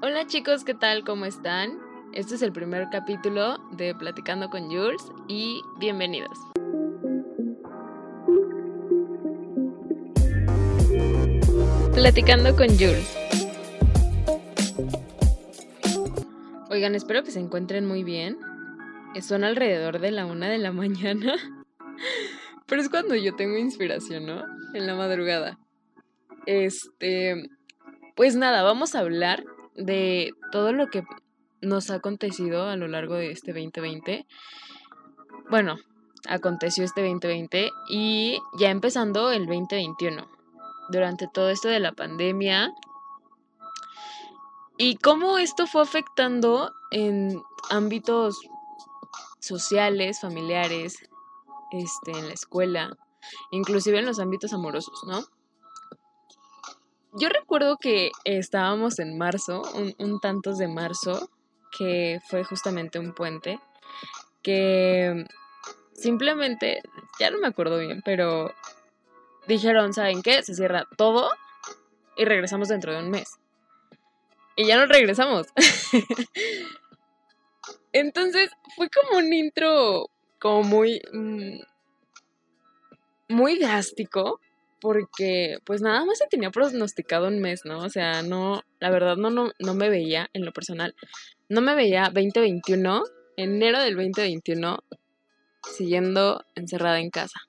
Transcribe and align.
Hola 0.00 0.28
chicos, 0.28 0.62
¿qué 0.62 0.74
tal? 0.74 1.02
¿Cómo 1.02 1.24
están? 1.24 1.76
Este 2.12 2.36
es 2.36 2.42
el 2.42 2.52
primer 2.52 2.88
capítulo 2.88 3.58
de 3.72 3.96
Platicando 3.96 4.48
con 4.48 4.70
Jules 4.70 5.02
y 5.26 5.60
bienvenidos. 5.80 6.38
Platicando 11.92 12.54
con 12.54 12.68
Jules. 12.68 13.12
Oigan, 16.70 16.94
espero 16.94 17.24
que 17.24 17.32
se 17.32 17.40
encuentren 17.40 17.84
muy 17.84 18.04
bien. 18.04 18.38
Son 19.20 19.42
alrededor 19.42 19.98
de 19.98 20.12
la 20.12 20.26
una 20.26 20.48
de 20.48 20.58
la 20.58 20.70
mañana. 20.72 21.34
Pero 22.66 22.80
es 22.80 22.88
cuando 22.88 23.16
yo 23.16 23.34
tengo 23.34 23.58
inspiración, 23.58 24.26
¿no? 24.26 24.44
En 24.74 24.86
la 24.86 24.94
madrugada. 24.94 25.58
Este. 26.46 27.50
Pues 28.14 28.36
nada, 28.36 28.62
vamos 28.62 28.94
a 28.94 29.00
hablar 29.00 29.44
de 29.78 30.34
todo 30.52 30.72
lo 30.72 30.88
que 30.88 31.04
nos 31.60 31.90
ha 31.90 31.94
acontecido 31.94 32.68
a 32.68 32.76
lo 32.76 32.88
largo 32.88 33.14
de 33.14 33.30
este 33.30 33.52
2020. 33.52 34.26
Bueno, 35.50 35.76
aconteció 36.28 36.84
este 36.84 37.02
2020 37.02 37.70
y 37.88 38.38
ya 38.58 38.70
empezando 38.70 39.30
el 39.30 39.46
2021. 39.46 40.28
Durante 40.90 41.28
todo 41.28 41.50
esto 41.50 41.68
de 41.68 41.80
la 41.80 41.92
pandemia. 41.92 42.72
Y 44.76 44.96
cómo 44.96 45.38
esto 45.38 45.66
fue 45.66 45.82
afectando 45.82 46.72
en 46.90 47.42
ámbitos 47.70 48.40
sociales, 49.40 50.20
familiares, 50.20 50.98
este, 51.72 52.12
en 52.12 52.28
la 52.28 52.34
escuela, 52.34 52.96
inclusive 53.50 53.98
en 53.98 54.06
los 54.06 54.20
ámbitos 54.20 54.52
amorosos, 54.52 55.02
¿no? 55.06 55.24
Yo 57.18 57.28
recuerdo 57.28 57.78
que 57.78 58.12
estábamos 58.24 59.00
en 59.00 59.18
marzo, 59.18 59.62
un, 59.98 60.20
tantos 60.20 60.56
de 60.56 60.68
marzo, 60.68 61.28
que 61.76 62.20
fue 62.28 62.44
justamente 62.44 63.00
un 63.00 63.12
puente, 63.12 63.58
que 64.42 65.26
simplemente, 65.94 66.80
ya 67.18 67.30
no 67.30 67.38
me 67.38 67.48
acuerdo 67.48 67.78
bien, 67.78 68.02
pero 68.04 68.54
dijeron, 69.48 69.94
¿saben 69.94 70.22
qué? 70.22 70.44
Se 70.44 70.54
cierra 70.54 70.86
todo 70.96 71.28
y 72.16 72.24
regresamos 72.24 72.68
dentro 72.68 72.92
de 72.92 73.00
un 73.00 73.10
mes. 73.10 73.38
Y 74.54 74.66
ya 74.66 74.76
no 74.76 74.86
regresamos. 74.86 75.48
Entonces 77.92 78.50
fue 78.76 78.88
como 78.90 79.18
un 79.18 79.32
intro 79.32 80.08
como 80.38 80.62
muy... 80.62 81.02
Mm, 81.12 81.58
muy 83.28 83.58
drástico 83.58 84.40
porque 84.80 85.58
pues 85.64 85.80
nada 85.80 86.04
más 86.04 86.18
se 86.18 86.26
tenía 86.26 86.50
pronosticado 86.50 87.28
un 87.28 87.40
mes, 87.40 87.62
¿no? 87.64 87.78
O 87.78 87.88
sea, 87.88 88.22
no, 88.22 88.62
la 88.80 88.90
verdad 88.90 89.16
no, 89.16 89.30
no, 89.30 89.52
no 89.58 89.74
me 89.74 89.88
veía 89.88 90.30
en 90.32 90.44
lo 90.44 90.52
personal, 90.52 90.94
no 91.48 91.60
me 91.60 91.74
veía 91.74 92.04
2021, 92.04 93.04
enero 93.36 93.82
del 93.82 93.96
2021, 93.96 94.78
siguiendo 95.76 96.44
encerrada 96.54 97.00
en 97.00 97.10
casa. 97.10 97.40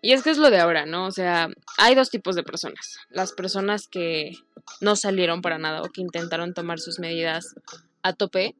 Y 0.00 0.12
es 0.12 0.22
que 0.22 0.30
es 0.30 0.38
lo 0.38 0.50
de 0.50 0.58
ahora, 0.58 0.86
¿no? 0.86 1.06
O 1.06 1.10
sea, 1.10 1.48
hay 1.78 1.94
dos 1.94 2.10
tipos 2.10 2.36
de 2.36 2.42
personas. 2.42 2.98
Las 3.10 3.32
personas 3.32 3.88
que 3.88 4.32
no 4.80 4.96
salieron 4.96 5.42
para 5.42 5.58
nada 5.58 5.82
o 5.82 5.88
que 5.88 6.02
intentaron 6.02 6.54
tomar 6.54 6.78
sus 6.78 6.98
medidas 6.98 7.54
a 8.02 8.12
tope. 8.12 8.54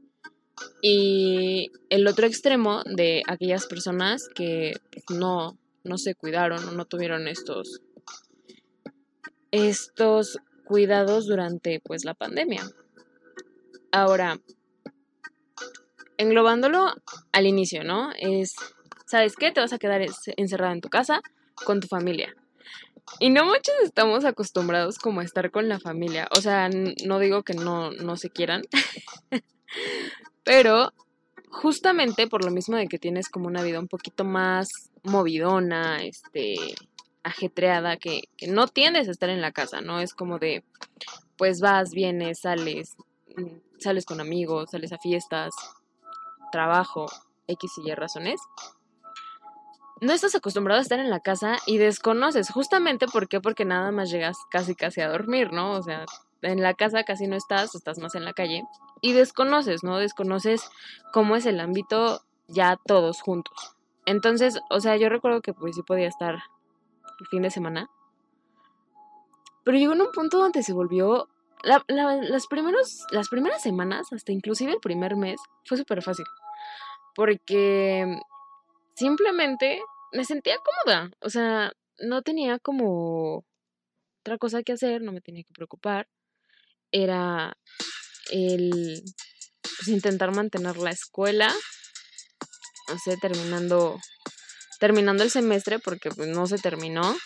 Y 0.81 1.71
el 1.91 2.07
otro 2.07 2.27
extremo 2.27 2.83
de 2.85 3.23
aquellas 3.27 3.67
personas 3.67 4.29
que 4.35 4.75
no, 5.09 5.59
no 5.85 5.99
se 5.99 6.15
cuidaron 6.15 6.67
o 6.69 6.73
no 6.73 6.85
tuvieron 6.85 7.29
estos, 7.29 7.81
estos 9.51 10.39
cuidados 10.65 11.27
durante 11.27 11.81
pues 11.81 12.05
la 12.05 12.15
pandemia. 12.15 12.63
Ahora, 13.91 14.39
englobándolo 16.17 16.95
al 17.33 17.47
inicio, 17.47 17.85
¿no? 17.85 18.13
Es, 18.19 18.55
¿sabes 19.07 19.37
qué? 19.37 19.53
Te 19.53 19.61
vas 19.61 19.73
a 19.73 19.79
quedar 19.79 20.05
encerrada 20.37 20.73
en 20.73 20.81
tu 20.81 20.89
casa 20.89 21.21
con 21.65 21.81
tu 21.81 21.89
familia. 21.89 22.35
Y 23.19 23.31
no 23.31 23.45
muchos 23.45 23.75
estamos 23.83 24.25
acostumbrados 24.25 24.99
como 24.99 25.21
a 25.21 25.25
estar 25.25 25.51
con 25.51 25.69
la 25.69 25.79
familia. 25.79 26.29
O 26.37 26.41
sea, 26.41 26.71
no 27.05 27.19
digo 27.19 27.43
que 27.43 27.55
no, 27.55 27.91
no 27.91 28.17
se 28.17 28.31
quieran, 28.31 28.63
pero 30.45 30.93
justamente 31.51 32.27
por 32.27 32.45
lo 32.45 32.51
mismo 32.51 32.77
de 32.77 32.89
que 32.89 32.99
tienes 32.99 33.29
como 33.29 33.47
una 33.47 33.63
vida 33.63 33.79
un 33.79 33.89
poquito 33.89 34.25
más 34.25 34.92
movidona, 35.05 36.03
este, 36.03 36.57
ajetreada, 37.23 37.97
que, 37.97 38.23
no 38.49 38.67
tiendes 38.69 39.09
a 39.09 39.11
estar 39.11 39.31
en 39.31 39.41
la 39.41 39.53
casa, 39.53 39.81
¿no? 39.81 40.01
Es 40.01 40.15
como 40.15 40.39
de, 40.39 40.65
pues 41.37 41.61
vas, 41.61 41.93
vienes, 41.93 42.41
sales, 42.41 42.97
mm, 43.37 43.79
sales 43.79 44.05
con 44.05 44.21
amigos, 44.21 44.71
sales 44.71 44.93
a 44.93 44.99
fiestas, 44.99 45.55
trabajo, 46.51 47.07
X 47.47 47.73
y 47.79 47.91
Y 47.91 47.95
razones. 47.95 48.41
No 50.01 50.13
estás 50.13 50.35
acostumbrado 50.35 50.81
a 50.81 50.83
estar 50.83 50.99
en 50.99 51.11
la 51.11 51.21
casa 51.21 51.59
y 51.67 51.79
desconoces, 51.79 52.51
justamente 52.51 53.07
¿por 53.07 53.29
qué? 53.29 53.41
Porque 53.41 53.65
nada 53.65 53.93
más 53.93 54.11
llegas 54.11 54.37
casi 54.51 54.75
casi 54.75 55.01
a 55.01 55.09
dormir, 55.09 55.53
¿no? 55.53 55.73
O 55.73 55.83
sea, 55.83 56.05
en 56.43 56.61
la 56.61 56.75
casa 56.75 57.05
casi 57.05 57.29
no 57.29 57.37
estás, 57.37 57.75
estás 57.77 57.99
más 57.99 58.17
en 58.17 58.25
la 58.25 58.33
calle 58.33 58.65
y 59.01 59.13
desconoces, 59.13 59.85
¿no? 59.85 59.99
Desconoces 59.99 60.69
cómo 61.13 61.37
es 61.37 61.47
el 61.47 61.61
ámbito 61.61 62.23
ya 62.49 62.79
todos 62.85 63.21
juntos. 63.21 63.72
Entonces, 64.07 64.61
o 64.71 64.81
sea, 64.81 64.97
yo 64.97 65.09
recuerdo 65.09 65.41
que 65.43 65.55
pues 65.55 65.77
sí 65.77 65.83
podía 65.83 66.09
estar 66.09 66.35
el 66.35 67.27
fin 67.31 67.43
de 67.43 67.51
semana. 67.51 67.91
Pero 69.65 69.79
llegó 69.79 69.93
en 69.93 70.03
un 70.03 70.13
punto 70.13 70.39
donde 70.39 70.63
se 70.63 70.73
volvió... 70.73 71.29
las, 71.63 72.47
primeros, 72.49 73.07
las 73.11 73.29
primeras 73.29 73.63
semanas, 73.63 74.13
hasta 74.13 74.33
inclusive 74.33 74.73
el 74.73 74.81
primer 74.81 75.17
mes, 75.17 75.41
fue 75.65 75.77
súper 75.77 76.03
fácil. 76.03 76.27
Porque 77.15 78.19
simplemente 78.95 79.81
me 80.13 80.25
sentía 80.25 80.57
cómoda. 80.59 81.11
O 81.21 81.31
sea, 81.31 81.73
no 81.99 82.23
tenía 82.23 82.59
como 82.59 83.45
otra 84.21 84.39
cosa 84.39 84.63
que 84.63 84.73
hacer, 84.73 85.03
no 85.03 85.13
me 85.13 85.21
tenía 85.21 85.45
que 85.45 85.53
preocupar. 85.55 86.09
Era 86.91 87.57
el 88.31 89.03
pues, 89.63 89.89
intentar 89.89 90.35
mantener 90.35 90.77
la 90.77 90.91
escuela 90.91 91.53
no 92.89 92.99
sé, 92.99 93.17
terminando, 93.17 93.99
terminando 94.79 95.23
el 95.23 95.31
semestre 95.31 95.79
porque 95.79 96.11
pues 96.11 96.29
no 96.29 96.47
se 96.47 96.59
terminó. 96.59 97.17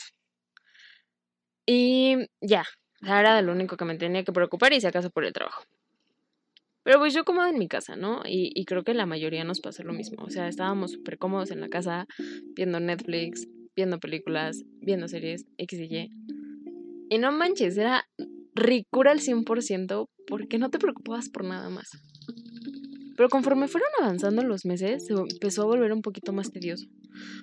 Y 1.67 2.29
ya, 2.41 2.65
era 3.03 3.41
lo 3.43 3.53
único 3.53 3.77
que 3.77 3.85
me 3.85 3.97
tenía 3.97 4.25
que 4.25 4.33
preocupar 4.33 4.73
y 4.73 4.81
si 4.81 4.87
acaso 4.87 5.11
por 5.11 5.25
el 5.25 5.33
trabajo. 5.33 5.65
Pero 6.85 7.01
pues 7.01 7.13
yo 7.13 7.25
cómoda 7.25 7.51
en 7.51 7.59
mi 7.59 7.67
casa, 7.67 7.97
¿no? 7.97 8.23
Y, 8.25 8.53
y 8.55 8.65
creo 8.65 8.85
que 8.85 8.95
la 8.95 9.07
mayoría 9.07 9.43
nos 9.43 9.61
pasó 9.61 9.83
lo 9.83 9.93
mismo. 9.93 10.23
O 10.23 10.31
sea, 10.31 10.47
estábamos 10.47 10.93
súper 10.93 11.19
cómodos 11.19 11.51
en 11.51 11.61
la 11.61 11.69
casa, 11.69 12.07
viendo 12.55 12.79
Netflix, 12.79 13.49
viendo 13.75 13.99
películas, 13.99 14.63
viendo 14.81 15.09
series, 15.09 15.47
X 15.59 15.81
y 15.81 15.85
Y. 15.85 16.11
Y 17.11 17.19
no 17.19 17.33
manches, 17.33 17.77
era 17.77 18.09
ricura 18.55 19.13
al 19.13 19.21
100% 19.21 20.09
porque 20.27 20.59
no 20.59 20.71
te 20.71 20.79
preocupabas 20.79 21.29
por 21.29 21.45
nada 21.45 21.69
más. 21.69 21.91
Pero 23.17 23.29
conforme 23.29 23.69
fueron 23.69 23.89
avanzando 24.01 24.43
los 24.43 24.65
meses, 24.65 25.07
se 25.07 25.15
empezó 25.15 25.63
a 25.63 25.67
volver 25.67 25.93
un 25.93 26.03
poquito 26.03 26.33
más 26.33 26.51
tedioso. 26.51 26.87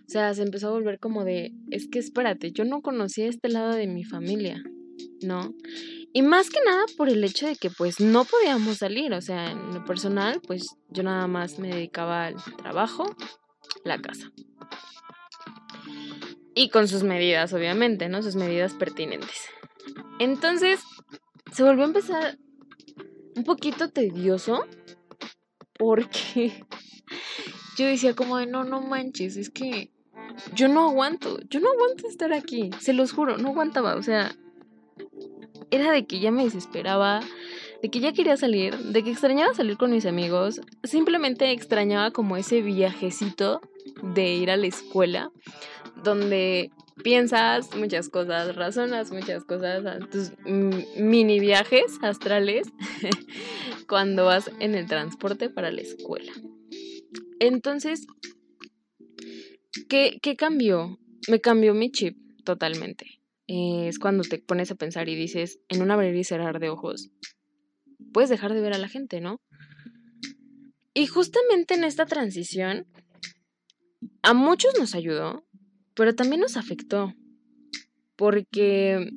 O 0.05 0.09
sea, 0.09 0.33
se 0.33 0.43
empezó 0.43 0.67
a 0.67 0.71
volver 0.71 0.99
como 0.99 1.23
de, 1.23 1.51
es 1.71 1.87
que 1.87 1.99
espérate, 1.99 2.51
yo 2.51 2.63
no 2.63 2.81
conocía 2.81 3.27
este 3.27 3.49
lado 3.49 3.73
de 3.73 3.87
mi 3.87 4.03
familia, 4.03 4.63
¿no? 5.21 5.53
Y 6.13 6.21
más 6.21 6.51
que 6.51 6.59
nada 6.63 6.83
por 6.95 7.09
el 7.09 7.23
hecho 7.23 7.47
de 7.47 7.55
que 7.55 7.71
pues 7.71 7.99
no 7.99 8.23
podíamos 8.23 8.77
salir, 8.77 9.13
o 9.13 9.21
sea, 9.21 9.51
en 9.51 9.73
lo 9.73 9.83
personal, 9.83 10.39
pues 10.45 10.67
yo 10.89 11.01
nada 11.01 11.25
más 11.25 11.57
me 11.57 11.69
dedicaba 11.69 12.27
al 12.27 12.35
trabajo, 12.57 13.15
la 13.83 13.99
casa. 13.99 14.31
Y 16.53 16.69
con 16.69 16.87
sus 16.87 17.01
medidas, 17.01 17.51
obviamente, 17.53 18.09
¿no? 18.09 18.21
Sus 18.21 18.35
medidas 18.35 18.75
pertinentes. 18.75 19.47
Entonces, 20.19 20.81
se 21.51 21.63
volvió 21.63 21.83
a 21.83 21.87
empezar 21.87 22.37
un 23.35 23.43
poquito 23.43 23.89
tedioso 23.89 24.65
porque 25.83 26.53
yo 27.77 27.85
decía 27.85 28.15
como 28.15 28.37
de, 28.37 28.45
no, 28.45 28.63
no 28.63 28.81
manches, 28.81 29.35
es 29.35 29.49
que 29.49 29.91
yo 30.55 30.69
no 30.69 30.89
aguanto, 30.89 31.39
yo 31.49 31.59
no 31.59 31.69
aguanto 31.69 32.07
estar 32.07 32.31
aquí, 32.31 32.69
se 32.79 32.93
los 32.93 33.11
juro, 33.11 33.37
no 33.37 33.49
aguantaba, 33.49 33.95
o 33.95 34.01
sea, 34.01 34.33
era 35.71 35.91
de 35.91 36.05
que 36.05 36.21
ya 36.21 36.31
me 36.31 36.45
desesperaba, 36.45 37.19
de 37.81 37.89
que 37.89 37.99
ya 37.99 38.13
quería 38.13 38.37
salir, 38.37 38.77
de 38.77 39.03
que 39.03 39.11
extrañaba 39.11 39.53
salir 39.53 39.75
con 39.75 39.91
mis 39.91 40.05
amigos, 40.05 40.61
simplemente 40.83 41.51
extrañaba 41.51 42.11
como 42.11 42.37
ese 42.37 42.61
viajecito 42.61 43.59
de 44.01 44.35
ir 44.35 44.51
a 44.51 44.57
la 44.57 44.67
escuela, 44.67 45.31
donde 46.01 46.71
piensas 47.01 47.75
muchas 47.75 48.09
cosas, 48.09 48.55
razonas 48.55 49.11
muchas 49.11 49.43
cosas, 49.45 49.83
tus 50.09 50.31
mini 50.45 51.39
viajes 51.39 51.97
astrales 52.01 52.67
cuando 53.87 54.25
vas 54.25 54.51
en 54.59 54.75
el 54.75 54.87
transporte 54.87 55.49
para 55.49 55.71
la 55.71 55.81
escuela. 55.81 56.31
Entonces, 57.39 58.05
¿qué, 59.89 60.19
cambió? 60.37 60.99
Me 61.27 61.41
cambió 61.41 61.73
mi 61.73 61.91
chip 61.91 62.17
totalmente. 62.43 63.19
es 63.47 63.99
cuando 63.99 64.23
te 64.23 64.39
pones 64.39 64.71
a 64.71 64.75
pensar 64.75 65.09
y 65.09 65.15
dices, 65.15 65.59
en 65.69 65.81
un 65.81 65.91
abrir 65.91 66.15
y 66.15 66.23
cerrar 66.23 66.59
de 66.59 66.69
ojos, 66.69 67.11
puedes 68.13 68.29
dejar 68.29 68.53
de 68.53 68.61
ver 68.61 68.73
a 68.73 68.77
la 68.77 68.87
gente, 68.87 69.21
¿no? 69.21 69.41
Y 70.93 71.07
justamente 71.07 71.73
en 71.73 71.83
esta 71.83 72.05
transición, 72.05 72.85
a 74.21 74.33
muchos 74.33 74.77
nos 74.77 74.93
ayudó, 74.95 75.43
pero 75.95 76.15
también 76.15 76.41
nos 76.41 76.57
afectó, 76.57 77.13
porque 78.15 79.09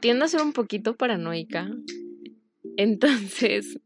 tiendo 0.00 0.24
a 0.24 0.28
ser 0.28 0.42
un 0.42 0.52
poquito 0.52 0.96
paranoica, 0.96 1.70
entonces 2.76 3.80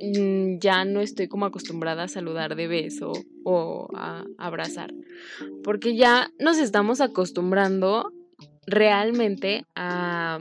mm, 0.00 0.58
ya 0.58 0.84
no 0.84 1.00
estoy 1.00 1.28
como 1.28 1.46
acostumbrada 1.46 2.04
a 2.04 2.08
saludar 2.08 2.56
de 2.56 2.68
beso 2.68 3.12
o 3.44 3.88
a 3.94 4.24
abrazar, 4.38 4.92
porque 5.62 5.96
ya 5.96 6.30
nos 6.38 6.58
estamos 6.58 7.00
acostumbrando 7.00 8.12
realmente 8.66 9.64
a 9.74 10.40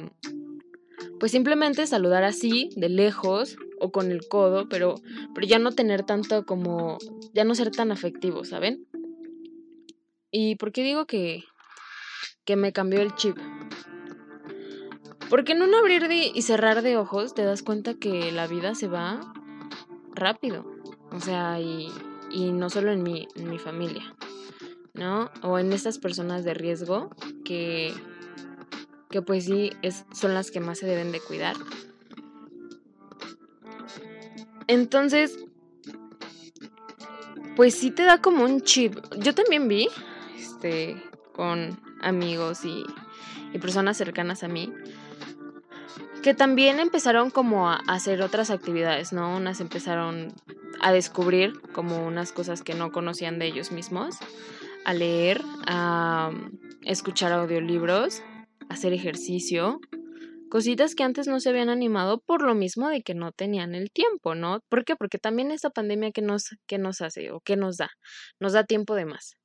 pues 1.20 1.32
simplemente 1.32 1.88
saludar 1.88 2.26
así, 2.26 2.70
de 2.76 2.90
lejos 2.90 3.56
o 3.80 3.92
con 3.92 4.12
el 4.12 4.28
codo, 4.28 4.68
pero, 4.68 4.96
pero 5.34 5.48
ya 5.48 5.58
no 5.58 5.72
tener 5.72 6.04
tanto 6.04 6.46
como, 6.46 6.98
ya 7.34 7.46
no 7.46 7.56
ser 7.56 7.72
tan 7.72 7.94
afectivo, 7.94 8.44
¿saben? 8.44 8.86
¿Y 10.36 10.56
por 10.56 10.72
qué 10.72 10.82
digo 10.82 11.06
que, 11.06 11.44
que 12.44 12.56
me 12.56 12.74
cambió 12.74 13.02
el 13.02 13.14
chip? 13.14 13.38
Porque 15.30 15.52
en 15.52 15.62
un 15.62 15.76
abrir 15.76 16.12
y 16.12 16.42
cerrar 16.42 16.82
de 16.82 16.98
ojos 16.98 17.36
te 17.36 17.44
das 17.44 17.62
cuenta 17.62 17.94
que 17.94 18.32
la 18.32 18.48
vida 18.48 18.74
se 18.74 18.88
va 18.88 19.22
rápido. 20.16 20.66
O 21.12 21.20
sea, 21.20 21.60
y, 21.60 21.88
y 22.32 22.52
no 22.52 22.72
solo 22.72 22.92
en 22.92 23.04
mi, 23.04 23.28
mi 23.36 23.60
familia, 23.60 24.16
¿no? 24.96 25.30
O 25.44 25.60
en 25.60 25.72
estas 25.72 26.00
personas 26.00 26.44
de 26.44 26.56
riesgo 26.56 27.12
que, 27.46 27.94
que 29.12 29.22
pues 29.22 29.46
sí 29.46 29.70
es, 29.84 30.04
son 30.14 30.34
las 30.34 30.50
que 30.50 30.60
más 30.60 30.80
se 30.80 30.88
deben 30.88 31.12
de 31.12 31.20
cuidar. 31.20 31.56
Entonces, 34.66 35.38
pues 37.56 37.76
sí 37.76 37.92
te 37.92 38.02
da 38.02 38.20
como 38.20 38.46
un 38.46 38.62
chip. 38.62 38.98
Yo 39.20 39.36
también 39.36 39.68
vi, 39.68 39.90
este, 40.64 40.96
con 41.34 41.78
amigos 42.02 42.64
y, 42.64 42.86
personas 43.60 43.98
cercanas 43.98 44.44
a 44.44 44.48
mí, 44.48 44.74
que 46.24 46.34
también 46.34 46.80
empezaron 46.80 47.30
como 47.30 47.70
a 47.70 47.82
hacer 47.88 48.22
otras 48.22 48.50
actividades, 48.50 49.14
¿no? 49.14 49.36
Unas 49.36 49.60
empezaron 49.60 50.34
a 50.82 50.92
descubrir 50.92 51.62
como 51.74 52.08
unas 52.08 52.32
cosas 52.32 52.64
que 52.64 52.74
no 52.74 52.92
conocían 52.92 53.40
de 53.40 53.46
ellos 53.46 53.72
mismos, 53.72 54.16
a 54.86 54.94
leer, 54.94 55.42
a 55.68 56.32
escuchar 56.82 57.32
audiolibros, 57.32 58.24
hacer 58.70 58.94
ejercicio, 58.94 59.80
cositas 60.50 60.96
que 60.96 61.04
antes 61.04 61.28
no 61.28 61.40
se 61.40 61.50
habían 61.50 61.70
animado 61.70 62.22
por 62.26 62.42
lo 62.42 62.56
mismo 62.56 62.90
de 62.90 63.04
que 63.04 63.14
no 63.14 63.32
tenían 63.34 63.76
el 63.76 63.92
tiempo, 63.92 64.34
¿no? 64.34 64.62
¿Por 64.70 64.84
qué? 64.84 64.96
Porque 64.96 65.20
también 65.20 65.52
esta 65.52 65.70
pandemia 65.70 66.12
que 66.12 66.22
nos, 66.22 66.56
que 66.66 66.80
nos 66.80 67.02
hace 67.02 67.32
o 67.32 67.40
que 67.42 67.56
nos 67.56 67.78
da, 67.78 67.92
nos 68.40 68.54
da 68.54 68.64
tiempo 68.64 68.96
de 68.96 69.06
más. 69.06 69.36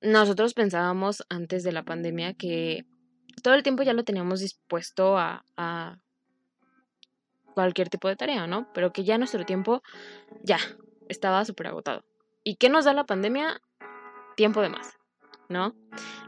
Nosotros 0.00 0.54
pensábamos 0.54 1.24
antes 1.28 1.64
de 1.64 1.72
la 1.72 1.84
pandemia 1.84 2.34
que 2.34 2.84
todo 3.42 3.54
el 3.54 3.62
tiempo 3.62 3.82
ya 3.82 3.92
lo 3.92 4.04
teníamos 4.04 4.40
dispuesto 4.40 5.18
a, 5.18 5.98
cualquier 7.54 7.88
tipo 7.88 8.06
de 8.06 8.14
tarea, 8.14 8.46
¿no? 8.46 8.72
Pero 8.72 8.92
que 8.92 9.02
ya 9.02 9.18
nuestro 9.18 9.44
tiempo 9.44 9.82
ya 10.44 10.58
estaba 11.08 11.44
súper 11.44 11.66
agotado. 11.66 12.04
¿Y 12.44 12.54
qué 12.54 12.68
nos 12.68 12.84
da 12.84 12.92
la 12.92 13.04
pandemia? 13.04 13.60
Tiempo 14.36 14.62
de 14.62 14.68
más. 14.68 14.98
¿no? 15.48 15.74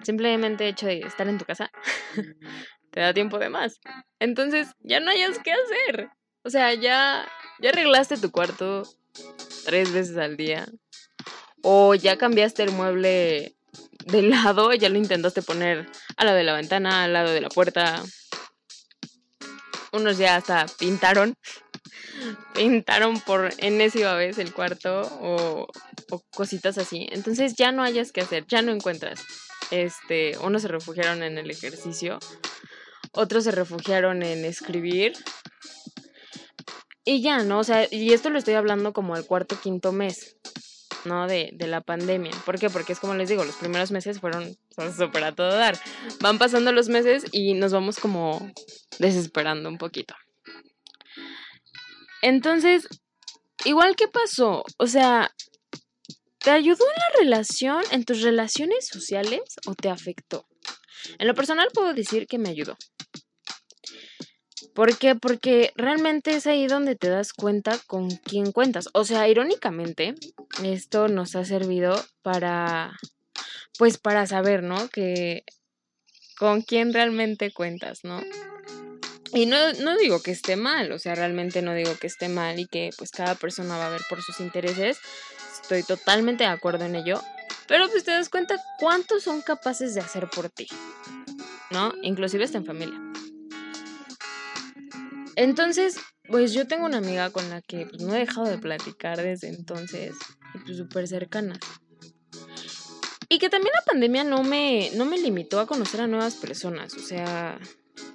Simplemente 0.03 0.69
hecho 0.69 0.87
de 0.87 1.01
estar 1.01 1.29
en 1.29 1.39
tu 1.39 1.45
casa 1.45 1.71
te 2.91 3.01
da 3.01 3.15
tiempo 3.15 3.39
de 3.39 3.51
más. 3.51 3.81
Entonces, 4.19 4.75
ya 4.81 5.01
no 5.01 5.11
hayas 5.11 5.39
qué 5.39 5.53
hacer. 5.53 6.11
O 6.43 6.51
sea, 6.51 6.75
ya, 6.75 7.27
ya 7.61 7.71
arreglaste 7.71 8.17
tu 8.17 8.31
cuarto 8.31 8.83
tres 9.65 9.93
veces 9.93 10.17
al 10.17 10.37
día. 10.37 10.67
O 11.63 11.95
ya 11.95 12.17
cambiaste 12.17 12.63
el 12.63 12.73
mueble 12.73 13.55
de 14.07 14.23
lado, 14.23 14.73
ya 14.73 14.89
lo 14.89 14.99
intentaste 14.99 15.43
poner 15.43 15.87
al 16.17 16.27
lado 16.27 16.39
de 16.39 16.45
la 16.45 16.55
ventana, 16.55 17.05
al 17.05 17.13
lado 17.13 17.31
de 17.31 17.41
la 17.41 17.49
puerta. 17.49 18.03
Unos 19.93 20.19
ya 20.19 20.37
hasta 20.37 20.67
pintaron. 20.79 21.35
pintaron 22.55 23.21
por 23.21 23.51
enésima 23.59 24.15
vez 24.15 24.39
el 24.39 24.53
cuarto 24.53 25.03
o, 25.21 25.67
o 26.11 26.23
cositas 26.35 26.79
así. 26.79 27.09
Entonces 27.13 27.55
ya 27.55 27.73
no 27.73 27.83
hayas 27.83 28.13
que 28.13 28.21
hacer, 28.21 28.47
ya 28.47 28.63
no 28.63 28.73
encuentras. 28.73 29.21
Este, 29.71 30.37
unos 30.39 30.63
se 30.63 30.69
refugiaron 30.69 31.23
en 31.23 31.39
el 31.39 31.51
ejercicio, 31.51 32.19
otros 33.13 33.45
se 33.45 33.53
refugiaron 33.53 34.23
en 34.23 34.45
escribir. 34.45 35.13
Y 37.05 37.23
ya, 37.23 37.43
¿no? 37.45 37.61
O 37.61 37.65
sea, 37.65 37.87
y 37.91 38.13
esto 38.13 38.31
lo 38.31 38.39
estoy 38.39 38.55
hablando 38.55 38.93
como 38.93 39.15
al 39.15 39.27
cuarto, 39.27 39.59
quinto 39.61 39.93
mes, 39.93 40.37
¿no? 41.05 41.27
De, 41.27 41.51
de 41.53 41.67
la 41.67 41.81
pandemia. 41.81 42.33
¿Por 42.45 42.59
qué? 42.59 42.71
Porque 42.71 42.93
es 42.93 43.01
como 43.01 43.15
les 43.15 43.29
digo, 43.29 43.45
los 43.45 43.57
primeros 43.57 43.91
meses 43.91 44.21
fueron 44.21 44.57
súper 44.97 45.25
a 45.25 45.35
todo 45.35 45.51
dar. 45.51 45.79
Van 46.21 46.39
pasando 46.39 46.73
los 46.73 46.89
meses 46.89 47.25
y 47.33 47.55
nos 47.55 47.73
vamos 47.73 47.99
como 47.99 48.51
desesperando 48.99 49.69
un 49.69 49.79
poquito. 49.79 50.15
Entonces, 52.23 52.87
igual 53.65 53.97
que 53.97 54.09
pasó, 54.09 54.65
o 54.77 54.87
sea, 54.87 55.33
¿Te 56.43 56.51
ayudó 56.51 56.87
en 56.87 56.97
la 56.97 57.21
relación, 57.21 57.83
en 57.91 58.07
tus 58.07 58.23
relaciones 58.23 58.87
sociales 58.87 59.41
o 59.67 59.75
te 59.75 59.91
afectó? 59.91 60.47
En 61.19 61.27
lo 61.27 61.35
personal 61.35 61.69
puedo 61.75 61.93
decir 61.93 62.27
que 62.27 62.39
me 62.39 62.49
ayudó. 62.49 62.79
¿Por 64.75 64.97
qué? 64.97 65.15
Porque 65.15 65.73
realmente 65.77 66.35
es 66.35 66.47
ahí 66.47 66.67
donde 66.67 66.97
te 66.97 67.09
das 67.09 67.33
cuenta 67.33 67.79
con 67.87 68.11
quién 68.11 68.53
cuentas. 68.53 68.89
O 68.93 69.05
sea, 69.05 69.29
irónicamente, 69.29 70.15
esto 70.63 71.09
nos 71.09 71.35
ha 71.37 71.45
servido 71.45 72.01
para, 72.23 72.99
pues 73.79 73.99
para 73.99 74.27
saber, 74.27 74.63
¿no? 74.63 74.89
Que 74.89 75.45
con 76.39 76.63
quién 76.63 76.93
realmente 76.93 77.53
cuentas, 77.53 78.05
¿no? 78.05 78.23
Y 79.33 79.47
no, 79.47 79.73
no 79.75 79.97
digo 79.97 80.23
que 80.23 80.33
esté 80.33 80.57
mal, 80.57 80.91
o 80.93 80.99
sea, 80.99 81.15
realmente 81.15 81.63
no 81.63 81.75
digo 81.75 81.95
que 82.01 82.07
esté 82.07 82.29
mal 82.29 82.59
y 82.59 82.67
que 82.67 82.91
pues 82.97 83.11
cada 83.11 83.35
persona 83.37 83.79
va 83.79 83.87
a 83.87 83.91
ver 83.91 84.01
por 84.09 84.23
sus 84.23 84.41
intereses, 84.41 84.99
estoy 85.61 85.83
totalmente 85.85 86.45
de 86.45 86.51
acuerdo 86.51 86.85
en 86.85 86.97
ello. 86.97 87.21
Pero 87.69 87.89
pues 87.89 88.03
te 88.03 88.11
das 88.11 88.29
cuenta 88.29 88.57
cuántos 88.81 89.23
son 89.23 89.43
capaces 89.43 89.95
de 89.95 90.01
hacer 90.01 90.29
por 90.29 90.51
ti. 90.51 90.67
¿No? 91.71 91.93
Inclusive 92.03 92.43
está 92.43 92.59
en 92.59 92.67
familia. 92.67 93.10
Entonces, 95.41 95.97
pues 96.29 96.53
yo 96.53 96.67
tengo 96.67 96.85
una 96.85 96.99
amiga 96.99 97.31
con 97.31 97.49
la 97.49 97.63
que 97.63 97.87
pues, 97.87 98.03
no 98.03 98.15
he 98.15 98.19
dejado 98.19 98.47
de 98.47 98.59
platicar 98.59 99.23
desde 99.23 99.49
entonces. 99.49 100.15
Pues 100.67 100.77
súper 100.77 101.09
cercana. 101.09 101.59
Y 103.31 103.39
que 103.39 103.49
también 103.49 103.73
la 103.75 103.85
pandemia 103.91 104.23
no 104.23 104.43
me, 104.43 104.91
no 104.97 105.07
me 105.07 105.17
limitó 105.17 105.59
a 105.59 105.67
conocer 105.67 106.03
a 106.03 106.07
nuevas 106.07 106.35
personas. 106.35 106.93
O 106.93 106.99
sea, 106.99 107.59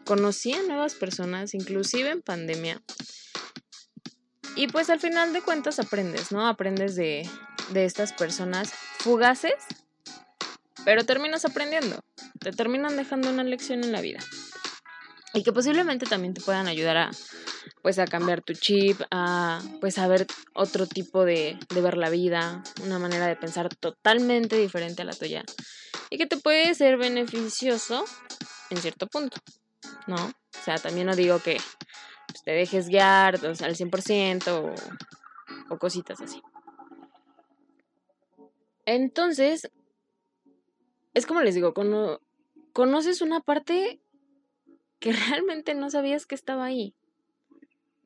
conocí 0.05 0.53
a 0.53 0.61
nuevas 0.67 0.93
personas, 0.93 1.55
inclusive 1.55 2.11
en 2.11 2.21
pandemia. 2.21 2.83
Y 4.55 4.67
pues 4.67 4.91
al 4.91 4.99
final 4.99 5.33
de 5.33 5.41
cuentas 5.41 5.79
aprendes, 5.79 6.31
¿no? 6.31 6.47
Aprendes 6.47 6.95
de, 6.95 7.27
estas 7.73 8.13
personas 8.13 8.71
fugaces, 8.99 9.55
pero 10.85 11.03
terminas 11.05 11.43
aprendiendo. 11.43 11.99
Te 12.39 12.51
terminan 12.51 12.95
dejando 12.97 13.31
una 13.31 13.43
lección 13.43 13.83
en 13.83 13.91
la 13.91 14.01
vida. 14.01 14.19
Y 15.35 15.43
que 15.43 15.51
posiblemente 15.51 16.05
también 16.05 16.33
te 16.33 16.41
puedan 16.41 16.67
ayudar 16.67 16.97
a, 16.97 17.11
pues, 17.81 17.99
a 17.99 18.05
cambiar 18.05 18.41
tu 18.41 18.53
chip, 18.53 19.01
a, 19.11 19.61
pues, 19.81 19.97
a 19.97 20.07
ver 20.07 20.25
otro 20.53 20.87
tipo 20.87 21.25
de, 21.25 21.59
de 21.73 21.81
ver 21.81 21.97
la 21.97 22.09
vida, 22.09 22.63
una 22.81 22.99
manera 22.99 23.27
de 23.27 23.35
pensar 23.35 23.67
totalmente 23.75 24.55
diferente 24.55 25.01
a 25.01 25.05
la 25.05 25.13
tuya. 25.13 25.43
Y 26.09 26.17
que 26.17 26.25
te 26.25 26.37
puede 26.37 26.73
ser 26.73 26.97
beneficioso 26.97 28.05
en 28.69 28.77
cierto 28.77 29.07
punto, 29.07 29.37
¿no? 30.07 30.15
O 30.15 30.63
sea, 30.63 30.77
también 30.77 31.07
no 31.07 31.15
digo 31.15 31.39
que 31.39 31.57
pues, 32.27 32.41
te 32.43 32.51
dejes 32.51 32.87
guiar 32.87 33.35
al 33.35 33.75
100% 33.75 34.47
o, 34.47 34.73
o 35.73 35.77
cositas 35.77 36.21
así. 36.21 36.41
Entonces, 38.85 39.69
es 41.13 41.25
como 41.25 41.41
les 41.41 41.55
digo, 41.55 41.73
conoces 42.71 43.21
una 43.21 43.41
parte 43.41 43.99
que 44.99 45.11
realmente 45.11 45.75
no 45.75 45.89
sabías 45.89 46.25
que 46.25 46.35
estaba 46.35 46.65
ahí 46.65 46.93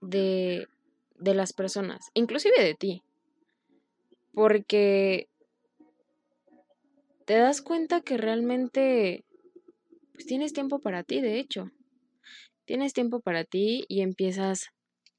de, 0.02 0.68
de 1.16 1.34
las 1.34 1.54
personas, 1.54 2.10
inclusive 2.14 2.64
de 2.64 2.76
ti. 2.76 3.04
Porque 4.34 5.28
te 7.26 7.36
das 7.36 7.62
cuenta 7.62 8.02
que 8.02 8.18
realmente 8.18 9.24
pues 10.14 10.26
tienes 10.26 10.52
tiempo 10.52 10.80
para 10.80 11.04
ti, 11.04 11.22
de 11.22 11.40
hecho. 11.40 11.72
Tienes 12.66 12.94
tiempo 12.94 13.20
para 13.20 13.44
ti 13.46 13.86
y 13.88 14.02
empiezas 14.02 14.70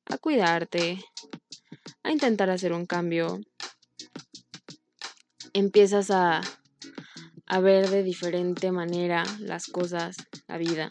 a 0.06 0.18
cuidarte, 0.18 0.98
a 2.02 2.10
intentar 2.10 2.50
hacer 2.50 2.72
un 2.72 2.86
cambio, 2.86 3.40
empiezas 5.52 6.10
a, 6.10 6.42
a 7.46 7.60
ver 7.60 7.88
de 7.88 8.02
diferente 8.02 8.72
manera 8.72 9.24
las 9.38 9.66
cosas, 9.66 10.16
la 10.48 10.58
vida, 10.58 10.90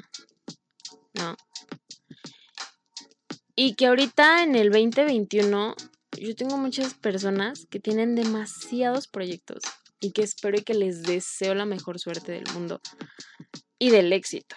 Y 3.55 3.75
que 3.75 3.87
ahorita 3.87 4.43
en 4.43 4.55
el 4.55 4.71
2021 4.71 5.75
yo 6.19 6.35
tengo 6.35 6.57
muchas 6.57 6.93
personas 6.93 7.65
que 7.69 7.79
tienen 7.79 8.15
demasiados 8.15 9.07
proyectos 9.07 9.63
y 9.99 10.11
que 10.11 10.21
espero 10.21 10.57
y 10.57 10.63
que 10.63 10.73
les 10.73 11.03
deseo 11.03 11.55
la 11.55 11.65
mejor 11.65 11.99
suerte 11.99 12.31
del 12.31 12.45
mundo 12.53 12.81
y 13.77 13.89
del 13.89 14.11
éxito. 14.13 14.55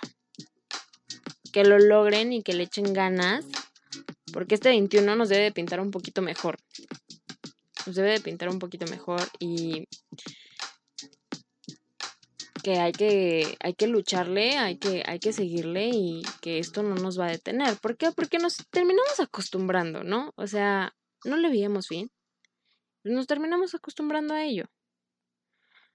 Que 1.52 1.64
lo 1.64 1.78
logren 1.78 2.32
y 2.32 2.42
que 2.42 2.54
le 2.54 2.64
echen 2.64 2.92
ganas, 2.92 3.44
porque 4.32 4.54
este 4.54 4.70
21 4.70 5.16
nos 5.16 5.28
debe 5.28 5.44
de 5.44 5.52
pintar 5.52 5.80
un 5.80 5.90
poquito 5.90 6.22
mejor. 6.22 6.58
Nos 7.86 7.96
debe 7.96 8.12
de 8.12 8.20
pintar 8.20 8.48
un 8.48 8.58
poquito 8.58 8.86
mejor 8.86 9.20
y 9.38 9.88
que 12.62 12.78
hay 12.78 12.92
que, 12.92 13.56
hay 13.60 13.74
que 13.74 13.86
lucharle, 13.86 14.56
hay 14.56 14.76
que, 14.76 15.02
hay 15.06 15.18
que 15.18 15.32
seguirle 15.32 15.90
y 15.92 16.22
que 16.40 16.58
esto 16.58 16.82
no 16.82 16.94
nos 16.94 17.18
va 17.18 17.26
a 17.26 17.30
detener. 17.30 17.76
¿Por 17.78 17.96
qué? 17.96 18.12
Porque 18.12 18.38
nos 18.38 18.56
terminamos 18.70 19.20
acostumbrando, 19.20 20.04
¿no? 20.04 20.32
O 20.36 20.46
sea, 20.46 20.94
no 21.24 21.36
le 21.36 21.48
veíamos 21.48 21.88
fin. 21.88 22.10
Nos 23.04 23.26
terminamos 23.26 23.74
acostumbrando 23.74 24.34
a 24.34 24.44
ello. 24.44 24.66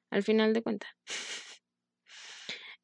Al 0.09 0.23
final 0.23 0.53
de 0.53 0.61
cuentas. 0.61 0.89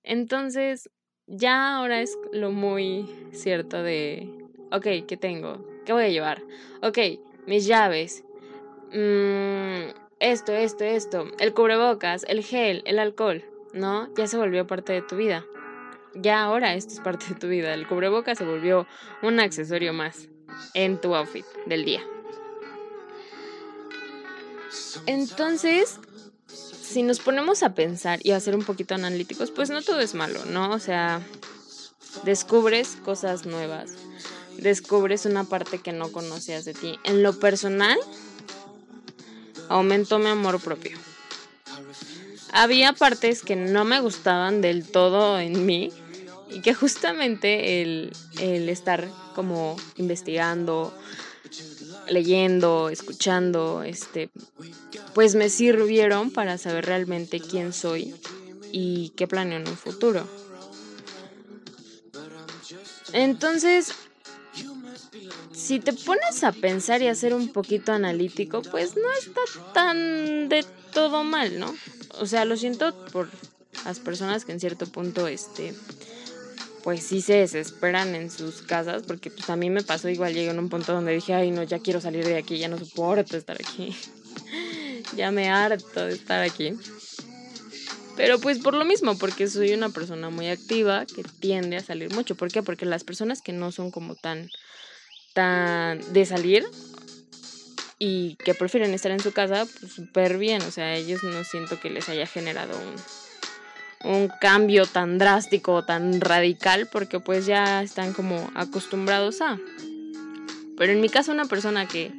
Entonces, 0.03 0.89
ya 1.27 1.77
ahora 1.77 2.01
es 2.01 2.17
lo 2.31 2.51
muy 2.51 3.07
cierto 3.31 3.81
de, 3.81 4.29
ok, 4.71 5.07
¿qué 5.07 5.17
tengo? 5.17 5.65
¿Qué 5.85 5.93
voy 5.93 6.05
a 6.05 6.09
llevar? 6.09 6.43
Ok, 6.81 6.97
mis 7.47 7.65
llaves. 7.65 8.23
Mm, 8.91 9.89
esto, 10.19 10.53
esto, 10.53 10.83
esto. 10.83 11.27
El 11.39 11.53
cubrebocas, 11.53 12.25
el 12.27 12.43
gel, 12.43 12.81
el 12.85 12.99
alcohol. 12.99 13.52
¿No? 13.73 14.13
Ya 14.15 14.27
se 14.27 14.37
volvió 14.37 14.67
parte 14.67 14.93
de 14.93 15.01
tu 15.01 15.15
vida. 15.15 15.45
Ya 16.15 16.43
ahora 16.43 16.75
esto 16.75 16.93
es 16.93 16.99
parte 16.99 17.27
de 17.29 17.35
tu 17.35 17.47
vida. 17.47 17.73
El 17.73 17.87
cubrebocas 17.87 18.37
se 18.37 18.45
volvió 18.45 18.87
un 19.21 19.39
accesorio 19.39 19.93
más 19.93 20.29
en 20.73 21.01
tu 21.01 21.15
outfit 21.15 21.45
del 21.65 21.85
día. 21.85 22.01
Entonces, 25.05 25.99
si 26.47 27.03
nos 27.03 27.19
ponemos 27.19 27.63
a 27.63 27.73
pensar 27.73 28.19
y 28.23 28.31
a 28.31 28.39
ser 28.39 28.55
un 28.55 28.63
poquito 28.63 28.93
analíticos, 28.93 29.51
pues 29.51 29.69
no 29.69 29.81
todo 29.81 29.99
es 29.99 30.13
malo, 30.13 30.39
¿no? 30.45 30.71
O 30.71 30.79
sea, 30.79 31.21
descubres 32.23 32.97
cosas 33.03 33.45
nuevas, 33.45 33.95
descubres 34.57 35.25
una 35.25 35.43
parte 35.43 35.79
que 35.79 35.91
no 35.91 36.11
conocías 36.11 36.65
de 36.65 36.73
ti. 36.73 36.99
En 37.03 37.23
lo 37.23 37.39
personal, 37.39 37.97
aumentó 39.69 40.19
mi 40.19 40.27
amor 40.27 40.59
propio. 40.61 40.97
Había 42.53 42.93
partes 42.93 43.41
que 43.41 43.55
no 43.55 43.83
me 43.83 43.99
gustaban 43.99 44.61
del 44.61 44.87
todo 44.87 45.39
en 45.39 45.65
mí 45.65 45.91
y 46.51 46.61
que 46.61 46.75
justamente 46.75 47.81
el, 47.81 48.13
el 48.39 48.69
estar 48.69 49.09
como 49.33 49.75
investigando, 49.95 50.93
leyendo, 52.07 52.89
escuchando, 52.89 53.81
este, 53.81 54.29
pues 55.15 55.33
me 55.33 55.49
sirvieron 55.49 56.29
para 56.29 56.59
saber 56.59 56.85
realmente 56.85 57.39
quién 57.39 57.73
soy 57.73 58.13
y 58.71 59.09
qué 59.15 59.27
planeo 59.27 59.59
en 59.59 59.67
un 59.67 59.77
futuro. 59.77 60.27
Entonces, 63.13 63.93
si 65.63 65.79
te 65.79 65.93
pones 65.93 66.43
a 66.43 66.51
pensar 66.51 67.01
y 67.01 67.07
a 67.07 67.15
ser 67.15 67.33
un 67.33 67.47
poquito 67.47 67.93
analítico, 67.93 68.61
pues 68.63 68.97
no 68.97 69.09
está 69.17 69.41
tan 69.73 70.49
de 70.49 70.65
todo 70.93 71.23
mal, 71.23 71.57
¿no? 71.57 71.73
O 72.19 72.25
sea, 72.25 72.43
lo 72.43 72.57
siento 72.57 72.93
por 73.13 73.29
las 73.85 73.99
personas 73.99 74.43
que 74.43 74.51
en 74.51 74.59
cierto 74.59 74.87
punto, 74.87 75.25
este, 75.25 75.73
pues 76.83 77.01
sí 77.01 77.21
se 77.21 77.35
desesperan 77.35 78.13
en 78.13 78.29
sus 78.29 78.61
casas, 78.61 79.03
porque 79.03 79.31
pues 79.31 79.49
a 79.49 79.55
mí 79.55 79.69
me 79.69 79.83
pasó 79.83 80.09
igual, 80.09 80.33
llegué 80.33 80.49
en 80.49 80.59
un 80.59 80.67
punto 80.67 80.91
donde 80.91 81.13
dije, 81.13 81.33
ay 81.33 81.51
no, 81.51 81.63
ya 81.63 81.79
quiero 81.79 82.01
salir 82.01 82.25
de 82.25 82.37
aquí, 82.37 82.57
ya 82.57 82.67
no 82.67 82.77
soporto 82.77 83.37
estar 83.37 83.55
aquí, 83.55 83.95
ya 85.15 85.31
me 85.31 85.49
harto 85.49 86.05
de 86.05 86.13
estar 86.13 86.41
aquí. 86.41 86.73
Pero 88.17 88.37
pues 88.39 88.59
por 88.59 88.73
lo 88.73 88.83
mismo, 88.85 89.17
porque 89.17 89.47
soy 89.47 89.73
una 89.73 89.89
persona 89.89 90.29
muy 90.29 90.47
activa 90.47 91.05
que 91.05 91.23
tiende 91.23 91.77
a 91.77 91.83
salir 91.83 92.13
mucho. 92.13 92.35
¿Por 92.35 92.51
qué? 92.51 92.61
Porque 92.61 92.85
las 92.85 93.03
personas 93.03 93.41
que 93.41 93.53
no 93.53 93.71
son 93.71 93.89
como 93.89 94.13
tan, 94.15 94.49
tan 95.33 96.13
de 96.13 96.25
salir 96.25 96.65
y 97.99 98.35
que 98.35 98.53
prefieren 98.53 98.93
estar 98.93 99.11
en 99.11 99.19
su 99.19 99.31
casa, 99.31 99.65
pues 99.79 99.93
súper 99.93 100.37
bien. 100.37 100.61
O 100.61 100.71
sea, 100.71 100.95
ellos 100.95 101.23
no 101.23 101.43
siento 101.43 101.79
que 101.79 101.89
les 101.89 102.09
haya 102.09 102.25
generado 102.25 102.73
un, 102.77 104.11
un 104.11 104.31
cambio 104.41 104.85
tan 104.85 105.17
drástico 105.17 105.85
tan 105.85 106.19
radical 106.19 106.87
porque 106.91 107.19
pues 107.19 107.45
ya 107.45 107.81
están 107.81 108.13
como 108.13 108.51
acostumbrados 108.55 109.41
a. 109.41 109.57
Pero 110.77 110.91
en 110.91 111.01
mi 111.01 111.09
caso 111.09 111.31
una 111.31 111.45
persona 111.45 111.87
que 111.87 112.11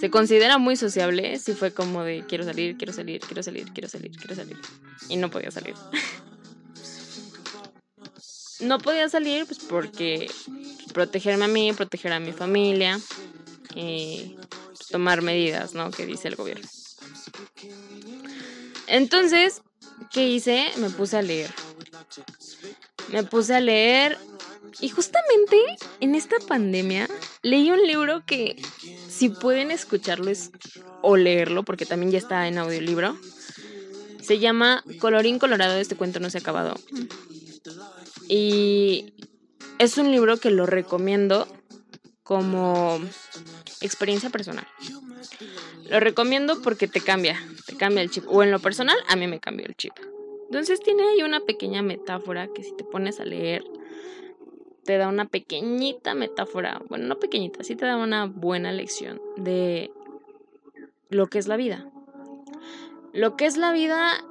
se 0.00 0.10
considera 0.10 0.58
muy 0.58 0.76
sociable, 0.76 1.38
sí 1.38 1.52
fue 1.52 1.72
como 1.72 2.02
de 2.02 2.24
quiero 2.26 2.44
salir, 2.44 2.76
quiero 2.76 2.92
salir, 2.92 3.20
quiero 3.20 3.42
salir, 3.42 3.72
quiero 3.72 3.88
salir, 3.88 4.10
quiero 4.12 4.34
salir. 4.34 4.56
Y 5.08 5.16
no 5.16 5.30
podía 5.30 5.50
salir. 5.50 5.74
no 8.60 8.78
podía 8.78 9.08
salir 9.08 9.44
pues 9.46 9.58
porque 9.58 10.30
protegerme 10.92 11.44
a 11.44 11.48
mí, 11.48 11.72
proteger 11.72 12.12
a 12.12 12.20
mi 12.20 12.32
familia, 12.32 13.00
y 13.74 14.36
pues, 14.68 14.88
tomar 14.88 15.22
medidas, 15.22 15.74
¿no? 15.74 15.90
Que 15.90 16.06
dice 16.06 16.28
el 16.28 16.36
gobierno. 16.36 16.68
Entonces, 18.86 19.62
¿qué 20.12 20.28
hice? 20.28 20.66
Me 20.76 20.90
puse 20.90 21.16
a 21.16 21.22
leer. 21.22 21.50
Me 23.08 23.22
puse 23.24 23.54
a 23.54 23.60
leer 23.60 24.18
y 24.80 24.88
justamente 24.88 25.56
en 26.00 26.14
esta 26.14 26.36
pandemia 26.46 27.08
leí 27.42 27.70
un 27.70 27.86
libro 27.86 28.24
que 28.24 28.60
si 29.08 29.28
pueden 29.28 29.70
escucharlo 29.70 30.30
o 31.02 31.16
leerlo, 31.16 31.62
porque 31.62 31.86
también 31.86 32.12
ya 32.12 32.18
está 32.18 32.48
en 32.48 32.58
audiolibro, 32.58 33.18
se 34.22 34.38
llama 34.38 34.84
Colorín 35.00 35.38
Colorado, 35.38 35.76
este 35.76 35.96
cuento 35.96 36.20
no 36.20 36.30
se 36.30 36.38
ha 36.38 36.40
acabado. 36.40 36.78
Y 38.28 39.14
es 39.82 39.98
un 39.98 40.12
libro 40.12 40.36
que 40.36 40.50
lo 40.50 40.64
recomiendo 40.64 41.48
como 42.22 43.00
experiencia 43.80 44.30
personal. 44.30 44.66
Lo 45.90 45.98
recomiendo 45.98 46.62
porque 46.62 46.86
te 46.86 47.00
cambia, 47.00 47.36
te 47.66 47.76
cambia 47.76 48.00
el 48.02 48.10
chip. 48.10 48.24
O 48.28 48.44
en 48.44 48.52
lo 48.52 48.60
personal, 48.60 48.96
a 49.08 49.16
mí 49.16 49.26
me 49.26 49.40
cambió 49.40 49.66
el 49.66 49.74
chip. 49.74 49.92
Entonces 50.46 50.78
tiene 50.80 51.02
ahí 51.02 51.24
una 51.24 51.40
pequeña 51.40 51.82
metáfora 51.82 52.46
que 52.54 52.62
si 52.62 52.76
te 52.76 52.84
pones 52.84 53.18
a 53.18 53.24
leer, 53.24 53.64
te 54.84 54.98
da 54.98 55.08
una 55.08 55.26
pequeñita 55.26 56.14
metáfora, 56.14 56.80
bueno, 56.88 57.06
no 57.06 57.18
pequeñita, 57.18 57.64
sí 57.64 57.74
te 57.74 57.84
da 57.84 57.96
una 57.96 58.26
buena 58.26 58.70
lección 58.70 59.20
de 59.36 59.90
lo 61.08 61.26
que 61.26 61.38
es 61.38 61.48
la 61.48 61.56
vida. 61.56 61.90
Lo 63.12 63.36
que 63.36 63.46
es 63.46 63.56
la 63.56 63.72
vida 63.72 64.24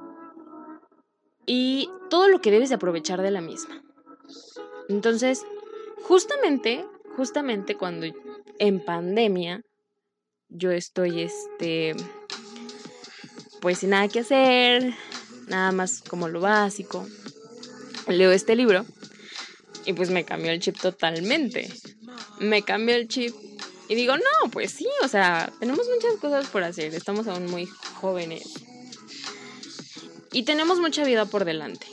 y 1.46 1.90
todo 2.10 2.30
lo 2.30 2.40
que 2.40 2.52
debes 2.52 2.70
de 2.70 2.76
aprovechar 2.76 3.22
de 3.22 3.32
la 3.32 3.42
misma. 3.42 3.84
Entonces, 4.90 5.44
justamente, 6.04 6.86
justamente 7.16 7.76
cuando 7.76 8.08
en 8.60 8.84
pandemia 8.84 9.62
yo 10.50 10.72
estoy, 10.72 11.22
este, 11.22 11.96
pues 13.62 13.80
sin 13.80 13.92
nada 13.92 14.08
que 14.08 14.20
hacer, 14.20 14.94
nada 15.48 15.72
más 15.72 16.02
como 16.02 16.28
lo 16.28 16.42
básico. 16.42 17.08
Leo 18.08 18.32
este 18.32 18.56
libro 18.56 18.86
y 19.86 19.94
pues 19.94 20.10
me 20.10 20.26
cambió 20.26 20.52
el 20.52 20.60
chip 20.60 20.78
totalmente. 20.80 21.72
Me 22.40 22.64
cambió 22.64 22.96
el 22.96 23.08
chip 23.08 23.34
y 23.88 23.96
digo, 23.96 24.16
no, 24.16 24.50
pues 24.52 24.72
sí, 24.72 24.88
o 25.04 25.08
sea, 25.08 25.52
tenemos 25.60 25.86
muchas 25.94 26.18
cosas 26.20 26.48
por 26.48 26.64
hacer, 26.64 26.94
estamos 26.96 27.28
aún 27.28 27.48
muy 27.48 27.66
jóvenes. 27.66 28.44
Y 30.32 30.44
tenemos 30.44 30.80
mucha 30.80 31.04
vida 31.04 31.26
por 31.26 31.44
delante. 31.44 31.88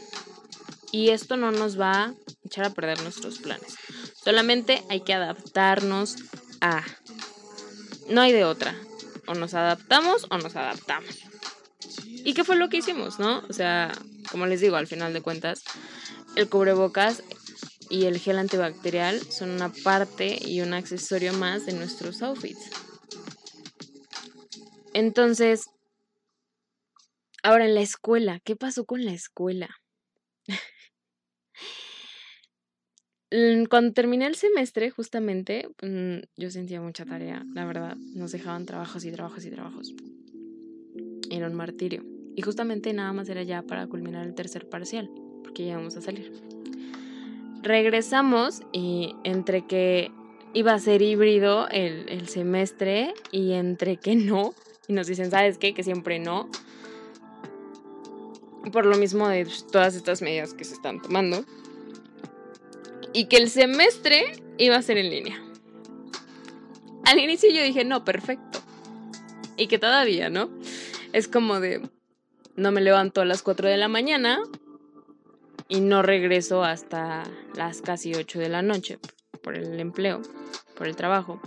Y 0.92 1.10
esto 1.10 1.36
no 1.36 1.50
nos 1.50 1.78
va 1.78 2.14
echar 2.48 2.64
a 2.66 2.74
perder 2.74 3.00
nuestros 3.02 3.38
planes. 3.38 3.76
Solamente 4.14 4.82
hay 4.88 5.00
que 5.00 5.14
adaptarnos 5.14 6.16
a 6.60 6.84
no 8.08 8.20
hay 8.20 8.32
de 8.32 8.44
otra. 8.44 8.74
O 9.26 9.34
nos 9.34 9.54
adaptamos 9.54 10.26
o 10.30 10.38
nos 10.38 10.56
adaptamos. 10.56 11.22
¿Y 12.06 12.34
qué 12.34 12.44
fue 12.44 12.56
lo 12.56 12.68
que 12.68 12.78
hicimos, 12.78 13.18
no? 13.18 13.42
O 13.48 13.52
sea, 13.52 13.92
como 14.30 14.46
les 14.46 14.60
digo, 14.60 14.76
al 14.76 14.86
final 14.86 15.12
de 15.12 15.20
cuentas, 15.20 15.62
el 16.34 16.48
cubrebocas 16.48 17.22
y 17.90 18.06
el 18.06 18.18
gel 18.18 18.38
antibacterial 18.38 19.20
son 19.30 19.50
una 19.50 19.70
parte 19.70 20.38
y 20.42 20.60
un 20.60 20.74
accesorio 20.74 21.32
más 21.32 21.66
de 21.66 21.74
nuestros 21.74 22.22
outfits. 22.22 22.70
Entonces, 24.94 25.66
ahora 27.42 27.66
en 27.66 27.74
la 27.74 27.82
escuela, 27.82 28.40
¿qué 28.44 28.56
pasó 28.56 28.84
con 28.84 29.04
la 29.04 29.12
escuela? 29.12 29.68
Cuando 33.68 33.92
terminé 33.92 34.26
el 34.26 34.34
semestre, 34.36 34.90
justamente, 34.90 35.68
mm, 35.82 36.26
yo 36.36 36.50
sentía 36.50 36.80
mucha 36.80 37.04
tarea, 37.04 37.44
la 37.54 37.66
verdad. 37.66 37.96
Nos 38.14 38.32
dejaban 38.32 38.64
trabajos 38.64 39.04
y 39.04 39.12
trabajos 39.12 39.44
y 39.44 39.50
trabajos. 39.50 39.94
Era 41.30 41.46
un 41.46 41.54
martirio. 41.54 42.04
Y 42.34 42.42
justamente 42.42 42.92
nada 42.92 43.12
más 43.12 43.28
era 43.28 43.42
ya 43.42 43.62
para 43.62 43.86
culminar 43.86 44.26
el 44.26 44.34
tercer 44.34 44.68
parcial, 44.68 45.10
porque 45.42 45.64
ya 45.64 45.72
íbamos 45.72 45.96
a 45.96 46.00
salir. 46.00 46.32
Regresamos 47.62 48.62
y 48.72 49.14
entre 49.24 49.66
que 49.66 50.10
iba 50.54 50.72
a 50.72 50.78
ser 50.78 51.02
híbrido 51.02 51.68
el, 51.68 52.08
el 52.08 52.28
semestre 52.28 53.12
y 53.30 53.52
entre 53.52 53.96
que 53.96 54.16
no, 54.16 54.54
y 54.86 54.94
nos 54.94 55.06
dicen, 55.06 55.30
¿sabes 55.30 55.58
qué? 55.58 55.74
Que 55.74 55.82
siempre 55.82 56.18
no. 56.18 56.48
Por 58.72 58.86
lo 58.86 58.96
mismo 58.96 59.28
de 59.28 59.46
todas 59.70 59.94
estas 59.94 60.22
medidas 60.22 60.54
que 60.54 60.64
se 60.64 60.74
están 60.74 61.02
tomando. 61.02 61.44
Y 63.18 63.24
que 63.24 63.38
el 63.38 63.50
semestre 63.50 64.40
iba 64.58 64.76
a 64.76 64.82
ser 64.82 64.96
en 64.96 65.10
línea. 65.10 65.42
Al 67.04 67.18
inicio 67.18 67.50
yo 67.50 67.64
dije, 67.64 67.84
no, 67.84 68.04
perfecto. 68.04 68.60
Y 69.56 69.66
que 69.66 69.76
todavía, 69.76 70.30
¿no? 70.30 70.48
Es 71.12 71.26
como 71.26 71.58
de, 71.58 71.82
no 72.54 72.70
me 72.70 72.80
levanto 72.80 73.20
a 73.20 73.24
las 73.24 73.42
4 73.42 73.68
de 73.68 73.76
la 73.76 73.88
mañana 73.88 74.38
y 75.66 75.80
no 75.80 76.02
regreso 76.02 76.62
hasta 76.62 77.24
las 77.56 77.82
casi 77.82 78.14
8 78.14 78.38
de 78.38 78.50
la 78.50 78.62
noche 78.62 79.00
por 79.42 79.56
el 79.56 79.80
empleo, 79.80 80.22
por 80.76 80.86
el 80.86 80.94
trabajo. 80.94 81.40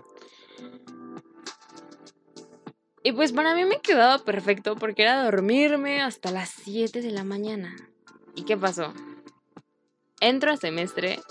Y 3.01 3.13
pues 3.13 3.31
para 3.31 3.55
mí 3.55 3.63
me 3.63 3.79
quedaba 3.79 4.17
perfecto 4.25 4.75
porque 4.75 5.03
era 5.03 5.23
dormirme 5.23 6.01
hasta 6.01 6.31
las 6.31 6.49
7 6.49 7.01
de 7.01 7.11
la 7.11 7.23
mañana. 7.23 7.73
¿Y 8.35 8.43
qué 8.43 8.57
pasó? 8.57 8.93
Entro 10.19 10.51
a 10.51 10.57
semestre 10.57 11.21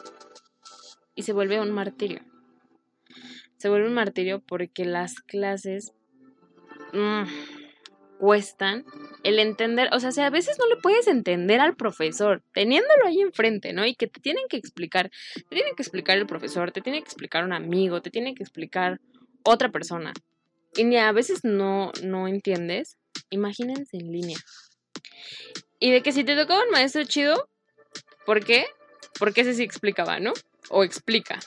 y 1.20 1.22
se 1.22 1.34
vuelve 1.34 1.60
un 1.60 1.70
martirio. 1.70 2.20
Se 3.58 3.68
vuelve 3.68 3.88
un 3.88 3.94
martirio 3.94 4.40
porque 4.40 4.86
las 4.86 5.16
clases 5.20 5.92
mmm, 6.94 7.24
cuestan 8.18 8.86
el 9.22 9.38
entender, 9.38 9.90
o 9.92 10.00
sea, 10.00 10.12
si 10.12 10.22
a 10.22 10.30
veces 10.30 10.56
no 10.58 10.66
le 10.66 10.80
puedes 10.80 11.06
entender 11.08 11.60
al 11.60 11.76
profesor, 11.76 12.42
teniéndolo 12.54 13.06
ahí 13.06 13.20
enfrente, 13.20 13.74
¿no? 13.74 13.84
Y 13.84 13.94
que 13.94 14.06
te 14.06 14.20
tienen 14.20 14.44
que 14.48 14.56
explicar, 14.56 15.10
te 15.34 15.56
tienen 15.56 15.74
que 15.76 15.82
explicar 15.82 16.16
el 16.16 16.26
profesor, 16.26 16.72
te 16.72 16.80
tiene 16.80 17.00
que 17.00 17.04
explicar 17.04 17.44
un 17.44 17.52
amigo, 17.52 18.00
te 18.00 18.10
tiene 18.10 18.34
que 18.34 18.42
explicar 18.42 18.98
otra 19.44 19.70
persona 19.70 20.14
y 20.74 20.96
a 20.96 21.12
veces 21.12 21.44
no, 21.44 21.92
no 22.02 22.28
entiendes, 22.28 22.96
imagínense 23.28 23.98
en 23.98 24.10
línea. 24.10 24.38
Y 25.78 25.90
de 25.90 26.02
que 26.02 26.12
si 26.12 26.24
te 26.24 26.34
tocaba 26.34 26.64
un 26.64 26.70
maestro 26.70 27.04
chido, 27.04 27.46
¿por 28.24 28.42
qué? 28.42 28.64
Porque 29.20 29.42
ese 29.42 29.54
sí 29.54 29.62
explicaba, 29.62 30.18
¿no? 30.18 30.32
O 30.70 30.82
explica. 30.82 31.38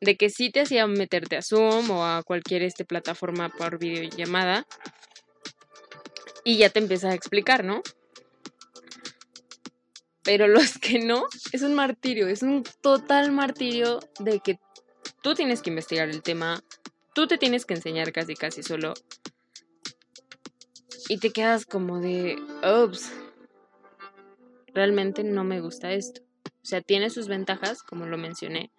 De 0.00 0.16
que 0.16 0.30
sí 0.30 0.50
te 0.50 0.60
hacía 0.60 0.86
meterte 0.86 1.36
a 1.36 1.42
Zoom 1.42 1.90
o 1.90 2.06
a 2.06 2.22
cualquier 2.22 2.62
este 2.62 2.86
plataforma 2.86 3.50
por 3.50 3.78
videollamada. 3.78 4.66
Y 6.44 6.56
ya 6.56 6.70
te 6.70 6.78
empieza 6.78 7.10
a 7.10 7.14
explicar, 7.14 7.64
¿no? 7.64 7.82
Pero 10.22 10.46
los 10.46 10.78
que 10.78 11.00
no, 11.00 11.26
es 11.52 11.62
un 11.62 11.74
martirio, 11.74 12.28
es 12.28 12.42
un 12.42 12.62
total 12.80 13.32
martirio 13.32 13.98
de 14.20 14.38
que 14.38 14.60
tú 15.22 15.34
tienes 15.34 15.62
que 15.62 15.70
investigar 15.70 16.08
el 16.08 16.22
tema, 16.22 16.62
tú 17.14 17.26
te 17.26 17.38
tienes 17.38 17.66
que 17.66 17.74
enseñar 17.74 18.12
casi 18.12 18.36
casi 18.36 18.62
solo. 18.62 18.94
Y 21.08 21.18
te 21.18 21.30
quedas 21.30 21.66
como 21.66 21.98
de, 21.98 22.36
ups, 22.62 23.10
realmente 24.72 25.24
no 25.24 25.42
me 25.42 25.60
gusta 25.60 25.92
esto. 25.92 26.22
O 26.62 26.66
sea, 26.66 26.80
tiene 26.80 27.10
sus 27.10 27.28
ventajas, 27.28 27.82
como 27.82 28.06
lo 28.06 28.18
mencioné, 28.18 28.70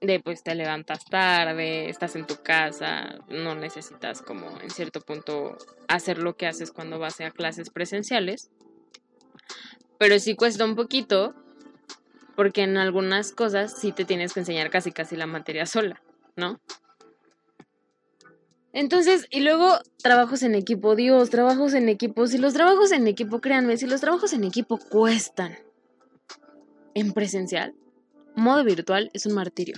de 0.00 0.20
pues 0.20 0.42
te 0.42 0.54
levantas 0.54 1.04
tarde, 1.04 1.88
estás 1.88 2.16
en 2.16 2.26
tu 2.26 2.36
casa, 2.42 3.16
no 3.28 3.54
necesitas 3.54 4.22
como 4.22 4.60
en 4.60 4.70
cierto 4.70 5.00
punto 5.00 5.56
hacer 5.88 6.18
lo 6.18 6.36
que 6.36 6.46
haces 6.46 6.70
cuando 6.70 6.98
vas 6.98 7.20
a 7.20 7.30
clases 7.30 7.70
presenciales. 7.70 8.50
Pero 9.98 10.18
sí 10.18 10.34
cuesta 10.34 10.64
un 10.64 10.74
poquito 10.74 11.34
porque 12.36 12.62
en 12.62 12.76
algunas 12.76 13.32
cosas 13.32 13.74
sí 13.78 13.92
te 13.92 14.04
tienes 14.04 14.32
que 14.32 14.40
enseñar 14.40 14.70
casi 14.70 14.92
casi 14.92 15.16
la 15.16 15.26
materia 15.26 15.66
sola, 15.66 16.02
¿no? 16.36 16.60
Entonces, 18.72 19.26
y 19.30 19.40
luego 19.40 19.78
trabajos 20.02 20.42
en 20.42 20.56
equipo, 20.56 20.96
Dios, 20.96 21.30
trabajos 21.30 21.74
en 21.74 21.88
equipo. 21.88 22.26
Si 22.26 22.38
los 22.38 22.54
trabajos 22.54 22.90
en 22.90 23.06
equipo, 23.06 23.40
créanme, 23.40 23.76
si 23.76 23.86
los 23.86 24.00
trabajos 24.00 24.32
en 24.32 24.42
equipo 24.42 24.78
cuestan 24.78 25.56
en 26.94 27.12
presencial, 27.12 27.74
modo 28.36 28.64
virtual 28.64 29.10
es 29.12 29.26
un 29.26 29.34
martirio. 29.34 29.76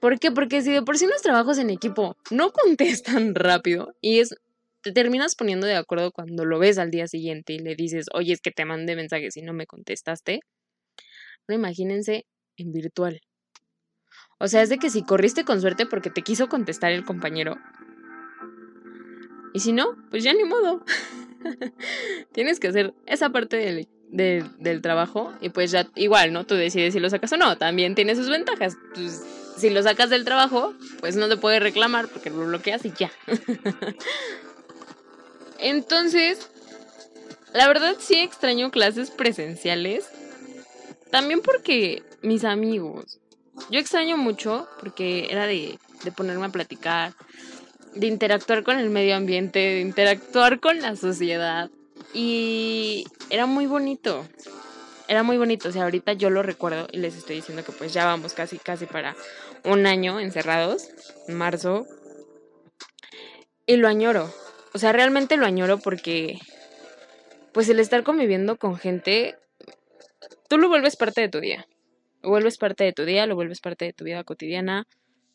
¿Por 0.00 0.18
qué? 0.18 0.30
Porque 0.30 0.62
si 0.62 0.72
de 0.72 0.82
por 0.82 0.98
sí 0.98 1.06
los 1.06 1.22
trabajos 1.22 1.58
en 1.58 1.70
equipo 1.70 2.16
no 2.30 2.52
contestan 2.52 3.34
rápido 3.34 3.94
y 4.00 4.20
es 4.20 4.34
te 4.82 4.92
terminas 4.92 5.34
poniendo 5.34 5.66
de 5.66 5.76
acuerdo 5.76 6.10
cuando 6.10 6.46
lo 6.46 6.58
ves 6.58 6.78
al 6.78 6.90
día 6.90 7.06
siguiente 7.06 7.52
y 7.52 7.58
le 7.58 7.74
dices, 7.74 8.06
oye, 8.14 8.32
es 8.32 8.40
que 8.40 8.50
te 8.50 8.64
mandé 8.64 8.96
mensajes 8.96 9.36
y 9.36 9.42
no 9.42 9.52
me 9.52 9.66
contestaste. 9.66 10.40
No 11.46 11.54
imagínense 11.54 12.24
en 12.56 12.72
virtual. 12.72 13.20
O 14.38 14.48
sea, 14.48 14.62
es 14.62 14.70
de 14.70 14.78
que 14.78 14.88
si 14.88 15.02
corriste 15.02 15.44
con 15.44 15.60
suerte 15.60 15.84
porque 15.84 16.08
te 16.08 16.22
quiso 16.22 16.48
contestar 16.48 16.92
el 16.92 17.04
compañero. 17.04 17.58
Y 19.52 19.60
si 19.60 19.72
no, 19.72 19.96
pues 20.10 20.24
ya 20.24 20.32
ni 20.32 20.44
modo. 20.44 20.82
Tienes 22.32 22.58
que 22.58 22.68
hacer 22.68 22.94
esa 23.04 23.30
parte 23.30 23.58
del, 23.58 23.88
del, 24.10 24.82
trabajo 24.82 25.32
y 25.40 25.50
pues 25.50 25.70
ya 25.70 25.88
igual, 25.94 26.32
¿no? 26.32 26.44
Tú 26.44 26.54
decides 26.54 26.94
si 26.94 27.00
lo 27.00 27.10
sacas 27.10 27.32
o 27.32 27.36
no. 27.36 27.56
También 27.56 27.94
tiene 27.94 28.16
sus 28.16 28.28
ventajas. 28.28 28.76
Pues, 28.94 29.22
si 29.56 29.70
lo 29.70 29.82
sacas 29.82 30.10
del 30.10 30.24
trabajo, 30.24 30.74
pues 31.00 31.16
no 31.16 31.28
te 31.28 31.36
puedes 31.36 31.62
reclamar 31.62 32.08
porque 32.08 32.30
lo 32.30 32.46
bloqueas 32.46 32.84
y 32.84 32.92
ya. 32.92 33.10
Entonces, 35.58 36.50
la 37.52 37.68
verdad 37.68 37.96
sí 37.98 38.14
extraño 38.14 38.70
clases 38.70 39.10
presenciales. 39.10 40.08
También 41.10 41.40
porque 41.42 42.02
mis 42.22 42.44
amigos, 42.44 43.20
yo 43.70 43.80
extraño 43.80 44.16
mucho 44.16 44.68
porque 44.80 45.26
era 45.30 45.46
de, 45.46 45.78
ponerme 46.16 46.46
a 46.46 46.50
platicar, 46.50 47.14
de 47.94 48.06
interactuar 48.06 48.62
con 48.62 48.78
el 48.78 48.90
medio 48.90 49.16
ambiente, 49.16 49.58
de 49.58 49.80
interactuar 49.80 50.60
con 50.60 50.80
la 50.80 50.96
sociedad. 50.96 51.70
Y 52.12 53.04
era 53.30 53.46
muy 53.46 53.66
bonito. 53.66 54.26
Era 55.08 55.22
muy 55.22 55.38
bonito. 55.38 55.68
O 55.68 55.72
sea, 55.72 55.84
ahorita 55.84 56.12
yo 56.14 56.30
lo 56.30 56.42
recuerdo 56.42 56.88
y 56.92 56.98
les 56.98 57.16
estoy 57.16 57.36
diciendo 57.36 57.64
que 57.64 57.72
pues 57.72 57.92
ya 57.92 58.04
vamos 58.04 58.34
casi, 58.34 58.58
casi 58.58 58.86
para 58.86 59.16
un 59.64 59.86
año 59.86 60.20
encerrados, 60.20 60.88
en 61.28 61.36
marzo. 61.36 61.86
Y 63.66 63.76
lo 63.76 63.88
añoro. 63.88 64.32
O 64.72 64.78
sea, 64.78 64.92
realmente 64.92 65.36
lo 65.36 65.46
añoro 65.46 65.78
porque 65.78 66.38
pues 67.52 67.68
el 67.68 67.80
estar 67.80 68.02
conviviendo 68.04 68.56
con 68.56 68.76
gente, 68.76 69.36
tú 70.48 70.58
lo 70.58 70.68
vuelves 70.68 70.96
parte 70.96 71.20
de 71.20 71.28
tu 71.28 71.40
día. 71.40 71.66
Lo 72.22 72.30
vuelves 72.30 72.58
parte 72.58 72.84
de 72.84 72.92
tu 72.92 73.04
día, 73.04 73.26
lo 73.26 73.34
vuelves 73.34 73.60
parte 73.60 73.86
de 73.86 73.92
tu 73.92 74.04
vida 74.04 74.24
cotidiana, 74.24 74.86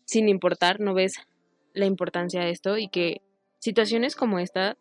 sin 0.05 0.29
importar, 0.29 0.79
no 0.79 0.93
ves 0.93 1.15
la 1.73 1.85
importancia 1.85 2.41
de 2.41 2.51
esto 2.51 2.77
y 2.77 2.87
que 2.87 3.21
situaciones 3.59 4.15
como 4.15 4.39
esta 4.39 4.77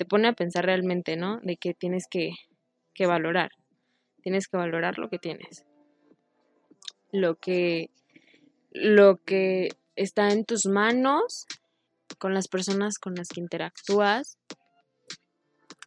te 0.00 0.06
pone 0.06 0.28
a 0.28 0.32
pensar 0.32 0.64
realmente, 0.64 1.18
¿no? 1.18 1.40
De 1.42 1.58
que 1.58 1.74
tienes 1.74 2.06
que, 2.10 2.30
que 2.94 3.04
valorar, 3.04 3.50
tienes 4.22 4.48
que 4.48 4.56
valorar 4.56 4.96
lo 4.96 5.10
que 5.10 5.18
tienes, 5.18 5.66
lo 7.12 7.34
que, 7.34 7.90
lo 8.70 9.18
que 9.18 9.68
está 9.96 10.30
en 10.30 10.46
tus 10.46 10.64
manos, 10.64 11.44
con 12.16 12.32
las 12.32 12.48
personas 12.48 12.98
con 12.98 13.14
las 13.14 13.28
que 13.28 13.40
interactúas, 13.40 14.38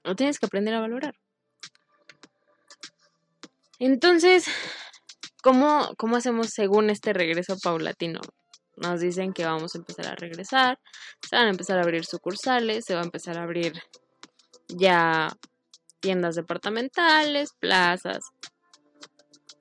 lo 0.04 0.16
tienes 0.16 0.38
que 0.38 0.46
aprender 0.46 0.76
a 0.76 0.82
valorar. 0.82 1.16
Entonces, 3.80 4.46
¿Cómo, 5.42 5.90
¿Cómo 5.98 6.18
hacemos 6.18 6.52
según 6.52 6.92
este 6.92 7.14
regreso 7.14 7.58
paulatino? 7.58 8.22
Nos 8.78 9.02
dicen 9.02 9.34
que 9.34 9.44
vamos 9.44 9.74
a 9.74 9.80
empezar 9.80 10.08
a 10.08 10.16
regresar, 10.16 10.80
se 11.28 11.36
van 11.36 11.48
a 11.48 11.50
empezar 11.50 11.80
a 11.80 11.82
abrir 11.82 12.06
sucursales, 12.06 12.86
se 12.86 12.94
va 12.94 13.02
a 13.02 13.06
empezar 13.06 13.40
a 13.40 13.44
abrir 13.44 13.74
ya 14.68 15.30
tiendas 16.00 16.36
departamentales, 16.36 17.54
plazas, 17.60 18.32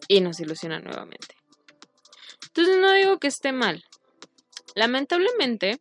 y 0.09 0.21
nos 0.21 0.41
ilusiona 0.41 0.81
nuevamente. 0.81 1.37
Entonces 2.49 2.79
no 2.79 2.93
digo 2.93 3.19
que 3.19 3.29
esté 3.29 3.53
mal. 3.53 3.85
Lamentablemente, 4.75 5.81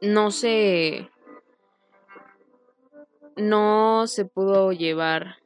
no 0.00 0.30
se. 0.30 1.08
No 3.36 4.06
se 4.06 4.24
pudo 4.26 4.72
llevar 4.72 5.38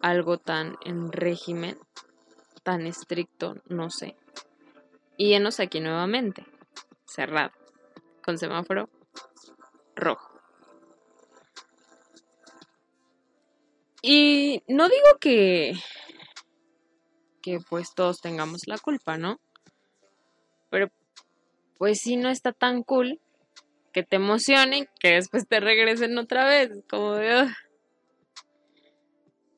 algo 0.00 0.38
tan 0.38 0.76
en 0.84 1.12
régimen, 1.12 1.78
tan 2.62 2.86
estricto, 2.86 3.54
no 3.66 3.90
sé. 3.90 4.16
Y 5.16 5.32
enos 5.32 5.60
aquí 5.60 5.80
nuevamente, 5.80 6.44
cerrado, 7.06 7.52
con 8.22 8.38
semáforo 8.38 8.90
rojo. 9.94 10.25
Y 14.08 14.62
no 14.68 14.88
digo 14.88 15.18
que 15.20 15.72
que 17.42 17.58
pues 17.68 17.92
todos 17.92 18.20
tengamos 18.20 18.68
la 18.68 18.78
culpa, 18.78 19.18
¿no? 19.18 19.40
Pero 20.70 20.92
pues 21.76 21.98
sí 22.02 22.14
no 22.14 22.28
está 22.28 22.52
tan 22.52 22.84
cool 22.84 23.20
que 23.92 24.04
te 24.04 24.14
emocionen 24.14 24.88
que 25.00 25.14
después 25.14 25.48
te 25.48 25.58
regresen 25.58 26.16
otra 26.18 26.44
vez, 26.44 26.70
como 26.88 27.14
de 27.14 27.48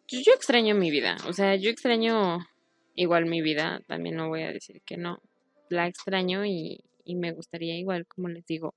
yo 0.07 0.33
extraño 0.33 0.75
mi 0.75 0.91
vida, 0.91 1.19
o 1.27 1.35
sea, 1.35 1.55
yo 1.57 1.69
extraño 1.69 2.39
igual 2.95 3.27
mi 3.27 3.43
vida, 3.43 3.83
también 3.87 4.17
no 4.17 4.29
voy 4.29 4.45
a 4.45 4.53
decir 4.53 4.81
que 4.87 4.97
no, 4.97 5.21
la 5.69 5.87
extraño 5.87 6.47
y, 6.47 6.85
y 7.05 7.17
me 7.17 7.33
gustaría 7.33 7.77
igual, 7.77 8.07
como 8.07 8.29
les 8.29 8.47
digo, 8.47 8.75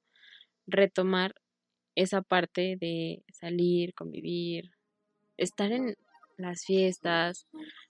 retomar 0.68 1.34
esa 1.96 2.22
parte 2.22 2.76
de 2.78 3.24
salir, 3.32 3.94
convivir, 3.94 4.72
estar 5.42 5.72
en 5.72 5.96
las 6.38 6.66
fiestas, 6.66 7.48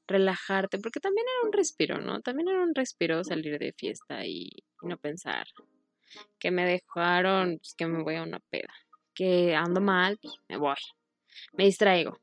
relajarte, 0.07 0.79
porque 0.79 0.99
también 0.99 1.25
era 1.27 1.47
un 1.47 1.53
respiro, 1.53 1.99
¿no? 1.99 2.21
También 2.21 2.49
era 2.49 2.61
un 2.61 2.75
respiro 2.75 3.23
salir 3.23 3.57
de 3.59 3.73
fiesta 3.73 4.25
y, 4.25 4.49
no 4.83 4.97
pensar 4.97 5.45
que 6.39 6.49
me 6.49 6.65
dejaron, 6.65 7.59
pues 7.59 7.75
que 7.77 7.85
me 7.85 8.03
voy 8.03 8.15
a 8.15 8.23
una 8.23 8.39
peda, 8.39 8.73
que 9.13 9.55
ando 9.55 9.79
mal, 9.79 10.17
pues 10.21 10.33
me 10.49 10.57
voy, 10.57 10.75
me 11.53 11.65
distraigo, 11.65 12.19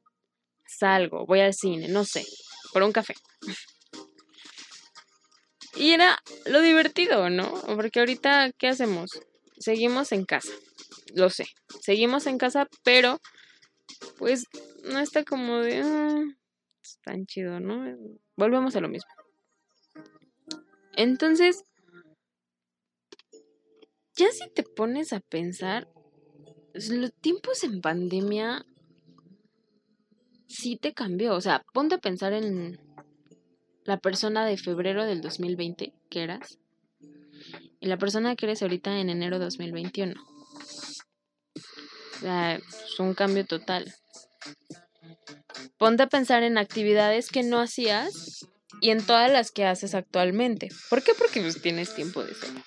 salgo, 0.66 1.24
voy 1.24 1.40
al 1.40 1.54
cine, 1.54 1.88
no 1.88 2.04
sé, 2.04 2.26
por 2.72 2.82
un 2.82 2.92
café. 2.92 3.14
Y 5.76 5.92
era 5.92 6.18
lo 6.46 6.60
divertido, 6.60 7.30
¿no? 7.30 7.48
Porque 7.76 8.00
ahorita, 8.00 8.50
¿qué 8.58 8.68
hacemos? 8.68 9.10
Seguimos 9.58 10.10
en 10.12 10.24
casa, 10.24 10.52
lo 11.14 11.30
sé, 11.30 11.46
seguimos 11.80 12.26
en 12.26 12.38
casa, 12.38 12.66
pero 12.82 13.20
pues 14.18 14.44
no 14.84 14.98
está 14.98 15.24
como 15.24 15.58
de... 15.58 15.82
Ah, 15.82 16.24
tan 17.04 17.26
chido, 17.26 17.60
¿no? 17.60 17.84
Volvemos 18.36 18.74
a 18.76 18.80
lo 18.80 18.88
mismo. 18.88 19.10
Entonces, 20.96 21.64
ya 24.16 24.30
si 24.30 24.50
te 24.50 24.62
pones 24.62 25.12
a 25.12 25.20
pensar, 25.20 25.88
los 26.74 27.12
tiempos 27.14 27.62
en 27.64 27.80
pandemia 27.80 28.64
sí 30.48 30.76
te 30.76 30.92
cambió. 30.92 31.34
O 31.34 31.40
sea, 31.40 31.64
ponte 31.72 31.96
a 31.96 31.98
pensar 31.98 32.32
en 32.32 32.80
la 33.84 33.98
persona 33.98 34.44
de 34.44 34.56
febrero 34.56 35.04
del 35.04 35.20
2020 35.20 35.92
que 36.10 36.22
eras 36.22 36.58
y 37.80 37.86
la 37.86 37.96
persona 37.96 38.34
que 38.36 38.46
eres 38.46 38.62
ahorita 38.62 38.98
en 38.98 39.10
enero 39.10 39.38
2021. 39.38 40.14
O 42.18 42.20
sea, 42.20 42.56
es 42.56 43.00
un 43.00 43.14
cambio 43.14 43.46
total. 43.46 43.94
Ponte 45.78 46.02
a 46.02 46.08
pensar 46.08 46.42
en 46.42 46.58
actividades 46.58 47.28
que 47.30 47.42
no 47.42 47.60
hacías 47.60 48.46
y 48.80 48.90
en 48.90 49.04
todas 49.04 49.30
las 49.30 49.50
que 49.50 49.64
haces 49.64 49.94
actualmente. 49.94 50.68
¿Por 50.90 51.02
qué? 51.02 51.12
Porque 51.14 51.40
pues, 51.40 51.62
tienes 51.62 51.94
tiempo 51.94 52.24
de 52.24 52.32
hacerlo. 52.32 52.62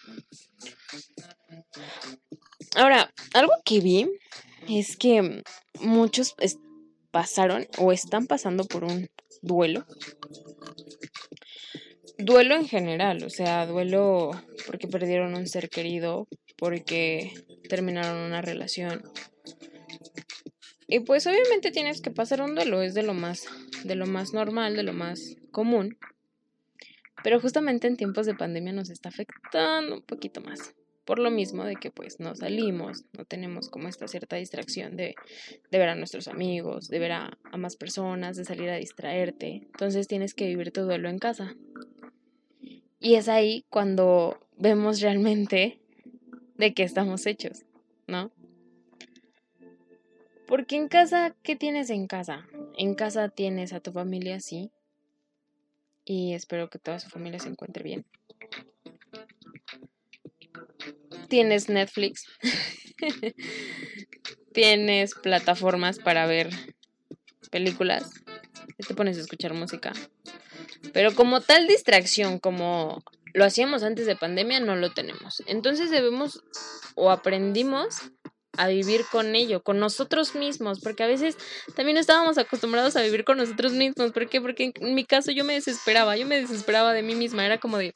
Ahora, 2.76 3.12
algo 3.34 3.54
que 3.66 3.82
vi 3.82 4.10
es 4.70 4.96
que 4.96 5.44
muchos 5.82 6.36
pasaron 7.12 7.68
o 7.78 7.92
están 7.92 8.28
pasando 8.28 8.64
por 8.64 8.86
un 8.86 9.10
duelo. 9.42 9.86
Duelo 12.18 12.56
en 12.56 12.68
general, 12.68 13.24
o 13.24 13.30
sea, 13.30 13.66
duelo 13.66 14.32
porque 14.68 14.88
perdieron 14.88 15.36
un 15.36 15.48
ser 15.48 15.70
querido, 15.70 16.28
porque 16.58 17.34
terminaron 17.68 18.18
una 18.18 18.42
relación, 18.42 19.02
y 20.92 21.00
pues 21.00 21.26
obviamente 21.26 21.72
tienes 21.72 22.02
que 22.02 22.12
pasar 22.12 22.42
un 22.42 22.54
duelo, 22.54 22.82
es 22.82 22.94
de 22.94 23.02
lo 23.02 23.14
más, 23.14 23.48
de 23.86 23.96
lo 23.96 24.08
más 24.08 24.34
normal, 24.34 24.76
de 24.76 24.84
lo 24.84 24.92
más 24.92 25.38
común. 25.50 25.98
Pero 27.24 27.40
justamente 27.40 27.88
en 27.88 27.96
tiempos 27.96 28.26
de 28.26 28.36
pandemia 28.36 28.74
nos 28.74 28.90
está 28.90 29.08
afectando 29.08 29.96
un 29.96 30.02
poquito 30.02 30.42
más. 30.42 30.76
Por 31.06 31.20
lo 31.20 31.32
mismo 31.32 31.64
de 31.64 31.78
que 31.78 31.92
pues 31.92 32.20
no 32.20 32.36
salimos, 32.36 33.06
no 33.18 33.24
tenemos 33.24 33.70
como 33.70 33.88
esta 33.88 34.10
cierta 34.10 34.36
distracción 34.36 34.98
de, 34.98 35.16
ver 35.72 35.88
a 35.88 35.96
nuestros 35.96 36.28
amigos, 36.28 36.90
de 36.90 37.00
ver 37.00 37.14
a, 37.14 37.38
a 37.50 37.58
más 37.58 37.78
personas, 37.78 38.36
de 38.36 38.44
salir 38.44 38.70
a 38.70 38.76
distraerte. 38.76 39.62
Entonces 39.68 40.10
tienes 40.10 40.34
que 40.34 40.48
vivir 40.48 40.74
tu 40.74 40.82
duelo 40.82 41.08
en 41.08 41.20
casa. 41.20 41.56
Y 43.00 43.16
es 43.16 43.30
ahí 43.30 43.64
cuando 43.70 44.46
vemos 44.58 45.00
realmente 45.00 45.80
de 46.58 46.74
qué 46.74 46.84
estamos 46.84 47.26
hechos, 47.28 47.64
¿no? 48.08 48.30
Porque 50.52 50.76
en 50.76 50.90
casa, 50.90 51.34
¿qué 51.44 51.56
tienes 51.56 51.90
en 51.90 52.08
casa? 52.08 52.46
En 52.78 52.94
casa 52.94 53.30
tienes 53.30 53.72
a 53.72 53.80
tu 53.80 53.94
familia, 53.94 54.42
sí. 54.42 54.70
Y 56.04 56.34
espero 56.34 56.70
que 56.70 56.78
toda 56.78 57.00
su 57.00 57.08
familia 57.08 57.40
se 57.40 57.48
encuentre 57.48 57.86
bien. 57.86 58.06
Tienes 61.30 61.70
Netflix. 61.70 62.26
tienes 64.54 65.16
plataformas 65.16 66.00
para 66.00 66.26
ver 66.26 66.50
películas. 67.50 68.12
Te 68.86 68.94
pones 68.94 69.18
a 69.18 69.22
escuchar 69.22 69.54
música. 69.54 69.94
Pero 70.92 71.16
como 71.16 71.40
tal 71.40 71.66
distracción, 71.66 72.40
como 72.40 73.06
lo 73.34 73.46
hacíamos 73.46 73.84
antes 73.84 74.06
de 74.06 74.18
pandemia, 74.18 74.60
no 74.60 74.76
lo 74.76 74.92
tenemos. 74.92 75.44
Entonces 75.48 75.90
debemos 75.92 76.44
o 76.96 77.10
aprendimos 77.10 78.12
a 78.58 78.68
vivir 78.68 79.06
con 79.12 79.36
ello, 79.36 79.64
con 79.64 79.80
nosotros 79.80 80.36
mismos, 80.36 80.80
porque 80.82 81.04
a 81.04 81.08
veces 81.08 81.38
también 81.76 81.98
estábamos 81.98 82.38
acostumbrados 82.38 82.96
a 82.96 83.02
vivir 83.02 83.24
con 83.24 83.38
nosotros 83.38 83.74
mismos. 83.74 84.12
¿Por 84.12 84.28
qué? 84.28 84.42
Porque 84.42 84.72
en 84.76 84.96
mi 84.96 85.06
caso 85.06 85.32
yo 85.32 85.44
me 85.44 85.54
desesperaba, 85.54 86.18
yo 86.18 86.26
me 86.26 86.40
desesperaba 86.40 86.94
de 86.94 87.02
mí 87.02 87.16
misma, 87.16 87.46
era 87.46 87.60
como 87.60 87.78
de, 87.78 87.94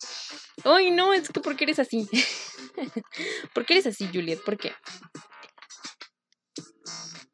ay 0.64 0.92
no, 0.92 1.14
es 1.14 1.30
que 1.30 1.40
¿por 1.40 1.56
qué 1.56 1.66
eres 1.66 1.80
así? 1.80 2.08
¿Por 3.54 3.66
qué 3.66 3.74
eres 3.74 3.88
así, 3.88 4.08
Juliet? 4.12 4.42
¿Por 4.44 4.58
qué? 4.58 4.74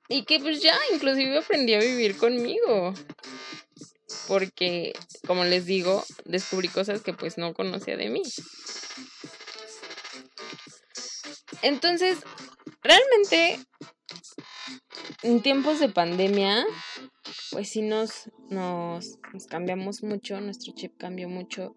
Y 0.09 0.25
que 0.25 0.39
pues 0.39 0.61
ya, 0.61 0.77
inclusive 0.93 1.37
aprendí 1.37 1.73
a 1.73 1.79
vivir 1.79 2.17
conmigo. 2.17 2.93
Porque, 4.27 4.93
como 5.25 5.45
les 5.45 5.65
digo, 5.65 6.03
descubrí 6.25 6.67
cosas 6.67 7.01
que 7.01 7.13
pues 7.13 7.37
no 7.37 7.53
conocía 7.53 7.95
de 7.95 8.09
mí. 8.09 8.21
Entonces, 11.61 12.17
realmente 12.83 13.59
en 15.23 15.41
tiempos 15.41 15.79
de 15.79 15.89
pandemia, 15.89 16.65
pues 17.51 17.69
sí 17.69 17.81
nos, 17.81 18.29
nos, 18.49 19.17
cambiamos 19.49 20.03
mucho, 20.03 20.41
nuestro 20.41 20.73
chip 20.73 20.97
cambió 20.97 21.29
mucho. 21.29 21.75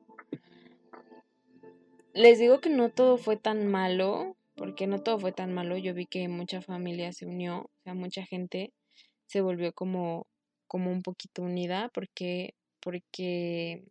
Les 2.12 2.38
digo 2.38 2.60
que 2.60 2.70
no 2.70 2.90
todo 2.90 3.16
fue 3.16 3.36
tan 3.36 3.66
malo, 3.66 4.36
porque 4.54 4.86
no 4.86 5.02
todo 5.02 5.18
fue 5.18 5.32
tan 5.32 5.52
malo. 5.52 5.76
Yo 5.76 5.94
vi 5.94 6.06
que 6.06 6.28
mucha 6.28 6.62
familia 6.62 7.12
se 7.12 7.26
unió, 7.26 7.58
o 7.58 7.70
sea, 7.82 7.94
mucha 7.94 8.24
gente 8.24 8.72
se 9.26 9.40
volvió 9.40 9.72
como, 9.72 10.26
como 10.66 10.90
un 10.90 11.02
poquito 11.02 11.42
unida, 11.42 11.90
porque, 11.92 12.54
porque 12.80 13.84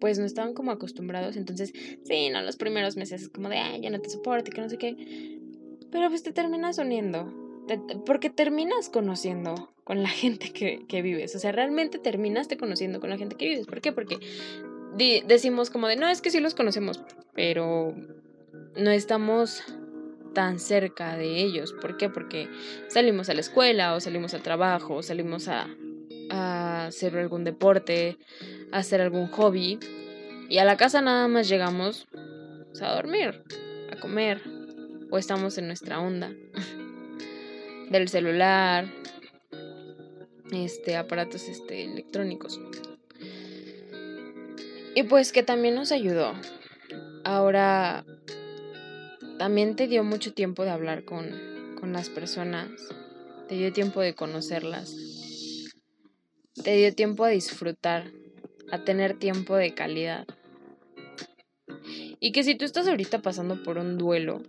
pues 0.00 0.18
no 0.18 0.26
estaban 0.26 0.52
como 0.52 0.70
acostumbrados. 0.72 1.36
Entonces, 1.36 1.72
sí, 2.04 2.28
no, 2.28 2.42
los 2.42 2.56
primeros 2.56 2.96
meses 2.96 3.22
es 3.22 3.28
como 3.28 3.48
de, 3.48 3.56
ay, 3.56 3.80
ya 3.80 3.90
no 3.90 4.00
te 4.00 4.10
soporto, 4.10 4.50
que 4.50 4.60
no 4.60 4.68
sé 4.68 4.76
qué. 4.76 5.40
Pero 5.94 6.08
pues 6.08 6.24
te 6.24 6.32
terminas 6.32 6.78
uniendo, 6.78 7.32
porque 8.04 8.28
terminas 8.28 8.88
conociendo 8.88 9.72
con 9.84 10.02
la 10.02 10.08
gente 10.22 10.52
que, 10.52 11.02
vives. 11.02 11.36
O 11.36 11.38
sea, 11.38 11.52
realmente 11.52 12.00
terminaste 12.00 12.56
conociendo 12.56 12.98
con 12.98 13.10
la 13.10 13.16
gente 13.16 13.36
que 13.36 13.48
vives. 13.48 13.66
¿Por 13.68 13.80
qué? 13.80 13.92
Porque 13.92 14.18
decimos 15.24 15.70
como 15.70 15.86
de, 15.86 15.94
no, 15.94 16.08
es 16.08 16.20
que 16.20 16.32
sí 16.32 16.40
los 16.40 16.56
conocemos, 16.56 17.00
pero 17.32 17.94
no 18.76 18.90
estamos 18.90 19.62
tan 20.34 20.58
cerca 20.58 21.16
de 21.16 21.40
ellos. 21.40 21.72
¿Por 21.72 21.96
qué? 21.96 22.08
Porque 22.08 22.48
salimos 22.88 23.28
a 23.28 23.34
la 23.34 23.40
escuela 23.40 23.94
o 23.94 24.00
salimos 24.00 24.34
al 24.34 24.42
trabajo 24.42 24.96
o 24.96 25.02
salimos 25.04 25.46
a, 25.46 25.68
a 26.28 26.86
hacer 26.86 27.16
algún 27.16 27.44
deporte, 27.44 28.18
a 28.72 28.78
hacer 28.78 29.00
algún 29.00 29.28
hobby. 29.28 29.78
Y 30.48 30.58
a 30.58 30.64
la 30.64 30.76
casa 30.76 31.00
nada 31.02 31.28
más 31.28 31.48
llegamos 31.48 32.08
pues, 32.10 32.82
a 32.82 32.92
dormir, 32.96 33.44
a 33.92 34.00
comer, 34.00 34.42
o 35.10 35.18
estamos 35.18 35.58
en 35.58 35.66
nuestra 35.66 36.00
onda 36.00 36.32
del 37.90 38.08
celular, 38.08 38.90
este 40.52 40.96
aparatos 40.96 41.48
este 41.48 41.84
electrónicos. 41.84 42.60
Y 44.94 45.02
pues 45.04 45.32
que 45.32 45.42
también 45.42 45.74
nos 45.74 45.90
ayudó. 45.92 46.34
Ahora 47.24 48.04
también 49.38 49.74
te 49.74 49.88
dio 49.88 50.04
mucho 50.04 50.32
tiempo 50.32 50.64
de 50.64 50.70
hablar 50.70 51.04
con, 51.04 51.30
con 51.80 51.92
las 51.92 52.08
personas, 52.08 52.68
te 53.48 53.56
dio 53.56 53.72
tiempo 53.72 54.00
de 54.00 54.14
conocerlas, 54.14 54.94
te 56.62 56.76
dio 56.76 56.94
tiempo 56.94 57.24
a 57.24 57.28
disfrutar, 57.28 58.12
a 58.70 58.84
tener 58.84 59.18
tiempo 59.18 59.56
de 59.56 59.74
calidad. 59.74 60.26
Y 62.20 62.32
que 62.32 62.44
si 62.44 62.54
tú 62.54 62.64
estás 62.64 62.86
ahorita 62.86 63.20
pasando 63.20 63.62
por 63.62 63.78
un 63.78 63.98
duelo, 63.98 64.42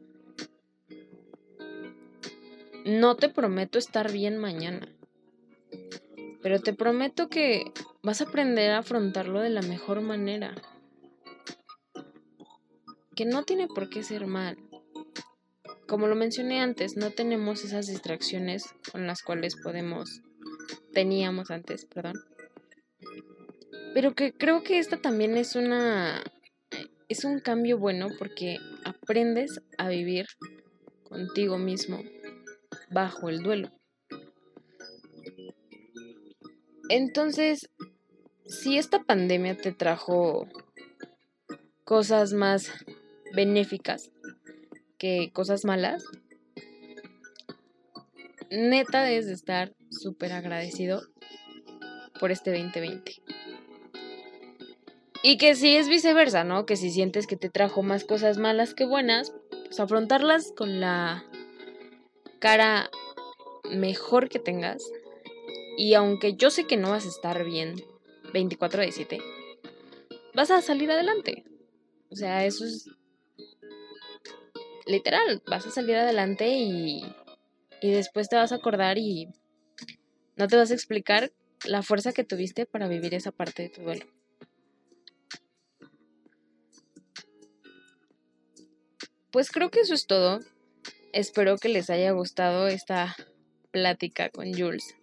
no 2.86 3.16
te 3.16 3.30
prometo 3.30 3.80
estar 3.80 4.12
bien 4.12 4.38
mañana, 4.38 4.88
pero 6.44 6.60
te 6.60 6.72
prometo 6.72 7.30
que 7.30 7.72
vas 8.04 8.22
a 8.22 8.26
aprender 8.26 8.70
a 8.70 8.78
afrontarlo 8.78 9.42
de 9.42 9.50
la 9.50 9.64
mejor 9.64 10.02
manera. 10.02 10.54
Que 13.16 13.26
no 13.26 13.44
tiene 13.44 13.68
por 13.68 13.90
qué 13.90 14.04
ser 14.04 14.28
mal. 14.28 14.58
Como 15.88 16.06
lo 16.06 16.16
mencioné 16.16 16.62
antes, 16.62 16.96
no 16.96 17.10
tenemos 17.10 17.64
esas 17.64 17.88
distracciones 17.88 18.76
con 18.92 19.08
las 19.08 19.24
cuales 19.24 19.56
podemos, 19.56 20.22
teníamos 20.94 21.50
antes, 21.50 21.86
perdón. 21.86 22.22
Pero 23.96 24.14
que 24.14 24.32
creo 24.32 24.62
que 24.62 24.78
esta 24.78 24.98
también 24.98 25.38
es 25.38 25.56
una 25.56 26.22
es 27.08 27.24
un 27.24 27.40
cambio 27.40 27.80
bueno 27.80 28.10
porque 28.20 28.58
aprendes 28.84 29.62
a 29.78 29.90
vivir 29.90 30.28
contigo 31.04 31.58
mismo 31.58 32.02
bajo 32.90 33.30
el 33.30 33.44
duelo. 33.44 33.72
Entonces, 36.90 37.70
si 38.46 38.78
esta 38.78 39.04
pandemia 39.04 39.58
te 39.58 39.72
trajo 39.72 40.48
cosas 41.84 42.34
más 42.34 42.72
benéficas 43.34 44.12
que 44.98 45.32
cosas 45.34 45.66
malas, 45.66 46.04
neta 48.52 49.04
debes 49.04 49.26
de 49.28 49.34
estar 49.34 49.74
súper 49.90 50.32
agradecido 50.34 51.02
por 52.20 52.32
este 52.32 52.52
2020. 52.52 53.14
Y 55.24 55.38
que 55.38 55.56
si 55.56 55.76
es 55.76 55.90
viceversa, 55.90 56.44
¿no? 56.44 56.68
Que 56.68 56.76
si 56.76 56.92
sientes 56.92 57.26
que 57.26 57.36
te 57.36 57.50
trajo 57.50 57.82
más 57.82 58.04
cosas 58.04 58.38
malas 58.38 58.76
que 58.76 58.86
buenas, 58.86 59.34
pues 59.66 59.80
afrontarlas 59.80 60.54
con 60.56 60.80
la 60.80 61.26
cara 62.46 62.92
mejor 63.72 64.30
que 64.30 64.38
tengas. 64.38 64.84
Y 65.80 65.96
aunque 65.96 66.36
yo 66.36 66.52
sé 66.52 66.66
que 66.66 66.78
no 66.78 66.92
vas 66.92 67.06
a 67.06 67.10
estar 67.10 67.44
bien 67.44 67.84
24 68.34 68.84
de 68.84 68.92
7, 68.92 69.20
vas 70.36 70.52
a 70.52 70.62
salir 70.62 70.92
adelante. 70.92 71.44
O 72.12 72.16
sea, 72.16 72.46
eso 72.46 72.64
es 72.64 72.88
literal, 74.86 75.42
vas 75.48 75.66
a 75.66 75.72
salir 75.72 75.96
adelante 75.96 76.48
y, 76.48 77.02
y 77.82 77.90
después 77.90 78.30
te 78.30 78.36
vas 78.36 78.52
a 78.52 78.58
acordar 78.58 79.00
y 79.00 79.28
no 80.36 80.48
te 80.48 80.56
vas 80.56 80.70
a 80.70 80.76
explicar 80.76 81.32
la 81.64 81.82
fuerza 81.82 82.14
que 82.14 82.24
tuviste 82.24 82.68
para 82.68 82.88
vivir 82.88 83.16
esa 83.16 83.32
parte 83.32 83.64
de 83.64 83.70
tu 83.70 83.82
duelo. 83.82 84.06
Pues 89.32 89.50
creo 89.50 89.72
que 89.72 89.80
eso 89.80 89.96
es 89.96 90.06
todo. 90.06 90.42
Espero 91.16 91.58
que 91.58 91.70
les 91.70 91.90
haya 91.90 92.12
gustado 92.12 92.68
esta 92.68 93.16
plática 93.72 94.30
con 94.30 94.54
Jules. 94.54 94.98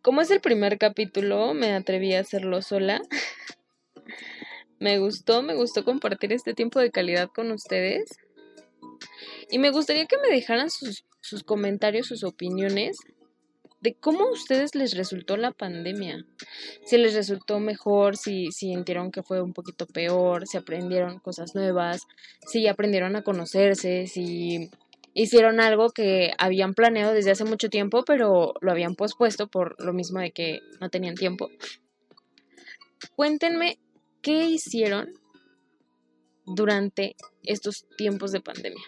Como 0.00 0.20
es 0.20 0.30
el 0.30 0.40
primer 0.40 0.78
capítulo, 0.78 1.54
me 1.54 1.72
atreví 1.72 2.14
a 2.14 2.20
hacerlo 2.20 2.62
sola. 2.62 3.02
me 4.78 5.00
gustó, 5.00 5.42
me 5.42 5.56
gustó 5.56 5.84
compartir 5.84 6.32
este 6.32 6.54
tiempo 6.54 6.78
de 6.78 6.92
calidad 6.92 7.30
con 7.34 7.50
ustedes. 7.50 8.04
Y 9.50 9.58
me 9.58 9.70
gustaría 9.70 10.06
que 10.06 10.18
me 10.18 10.28
dejaran 10.28 10.70
sus, 10.70 11.04
sus 11.20 11.42
comentarios, 11.42 12.06
sus 12.06 12.22
opiniones 12.22 12.96
de 13.84 13.94
cómo 13.94 14.24
a 14.24 14.32
ustedes 14.32 14.74
les 14.74 14.96
resultó 14.96 15.36
la 15.36 15.52
pandemia. 15.52 16.24
Si 16.86 16.96
les 16.96 17.12
resultó 17.12 17.60
mejor, 17.60 18.16
si, 18.16 18.46
si 18.46 18.70
sintieron 18.70 19.10
que 19.10 19.22
fue 19.22 19.42
un 19.42 19.52
poquito 19.52 19.86
peor, 19.86 20.46
si 20.46 20.56
aprendieron 20.56 21.18
cosas 21.18 21.54
nuevas, 21.54 22.00
si 22.46 22.66
aprendieron 22.66 23.14
a 23.14 23.22
conocerse, 23.22 24.06
si 24.06 24.70
hicieron 25.12 25.60
algo 25.60 25.90
que 25.90 26.30
habían 26.38 26.72
planeado 26.72 27.12
desde 27.12 27.32
hace 27.32 27.44
mucho 27.44 27.68
tiempo, 27.68 28.04
pero 28.06 28.54
lo 28.62 28.72
habían 28.72 28.94
pospuesto 28.94 29.48
por 29.48 29.76
lo 29.78 29.92
mismo 29.92 30.18
de 30.18 30.30
que 30.30 30.60
no 30.80 30.88
tenían 30.88 31.14
tiempo. 31.14 31.50
Cuéntenme 33.14 33.78
qué 34.22 34.46
hicieron 34.46 35.12
durante 36.46 37.16
estos 37.42 37.84
tiempos 37.98 38.32
de 38.32 38.40
pandemia. 38.40 38.82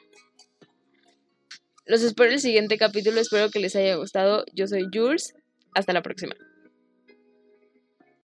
Los 1.86 2.02
espero 2.02 2.30
en 2.30 2.34
el 2.34 2.40
siguiente 2.40 2.78
capítulo, 2.78 3.20
espero 3.20 3.48
que 3.48 3.60
les 3.60 3.76
haya 3.76 3.94
gustado. 3.94 4.44
Yo 4.52 4.66
soy 4.66 4.88
Jules, 4.92 5.34
hasta 5.72 5.92
la 5.92 6.02
próxima. 6.02 6.34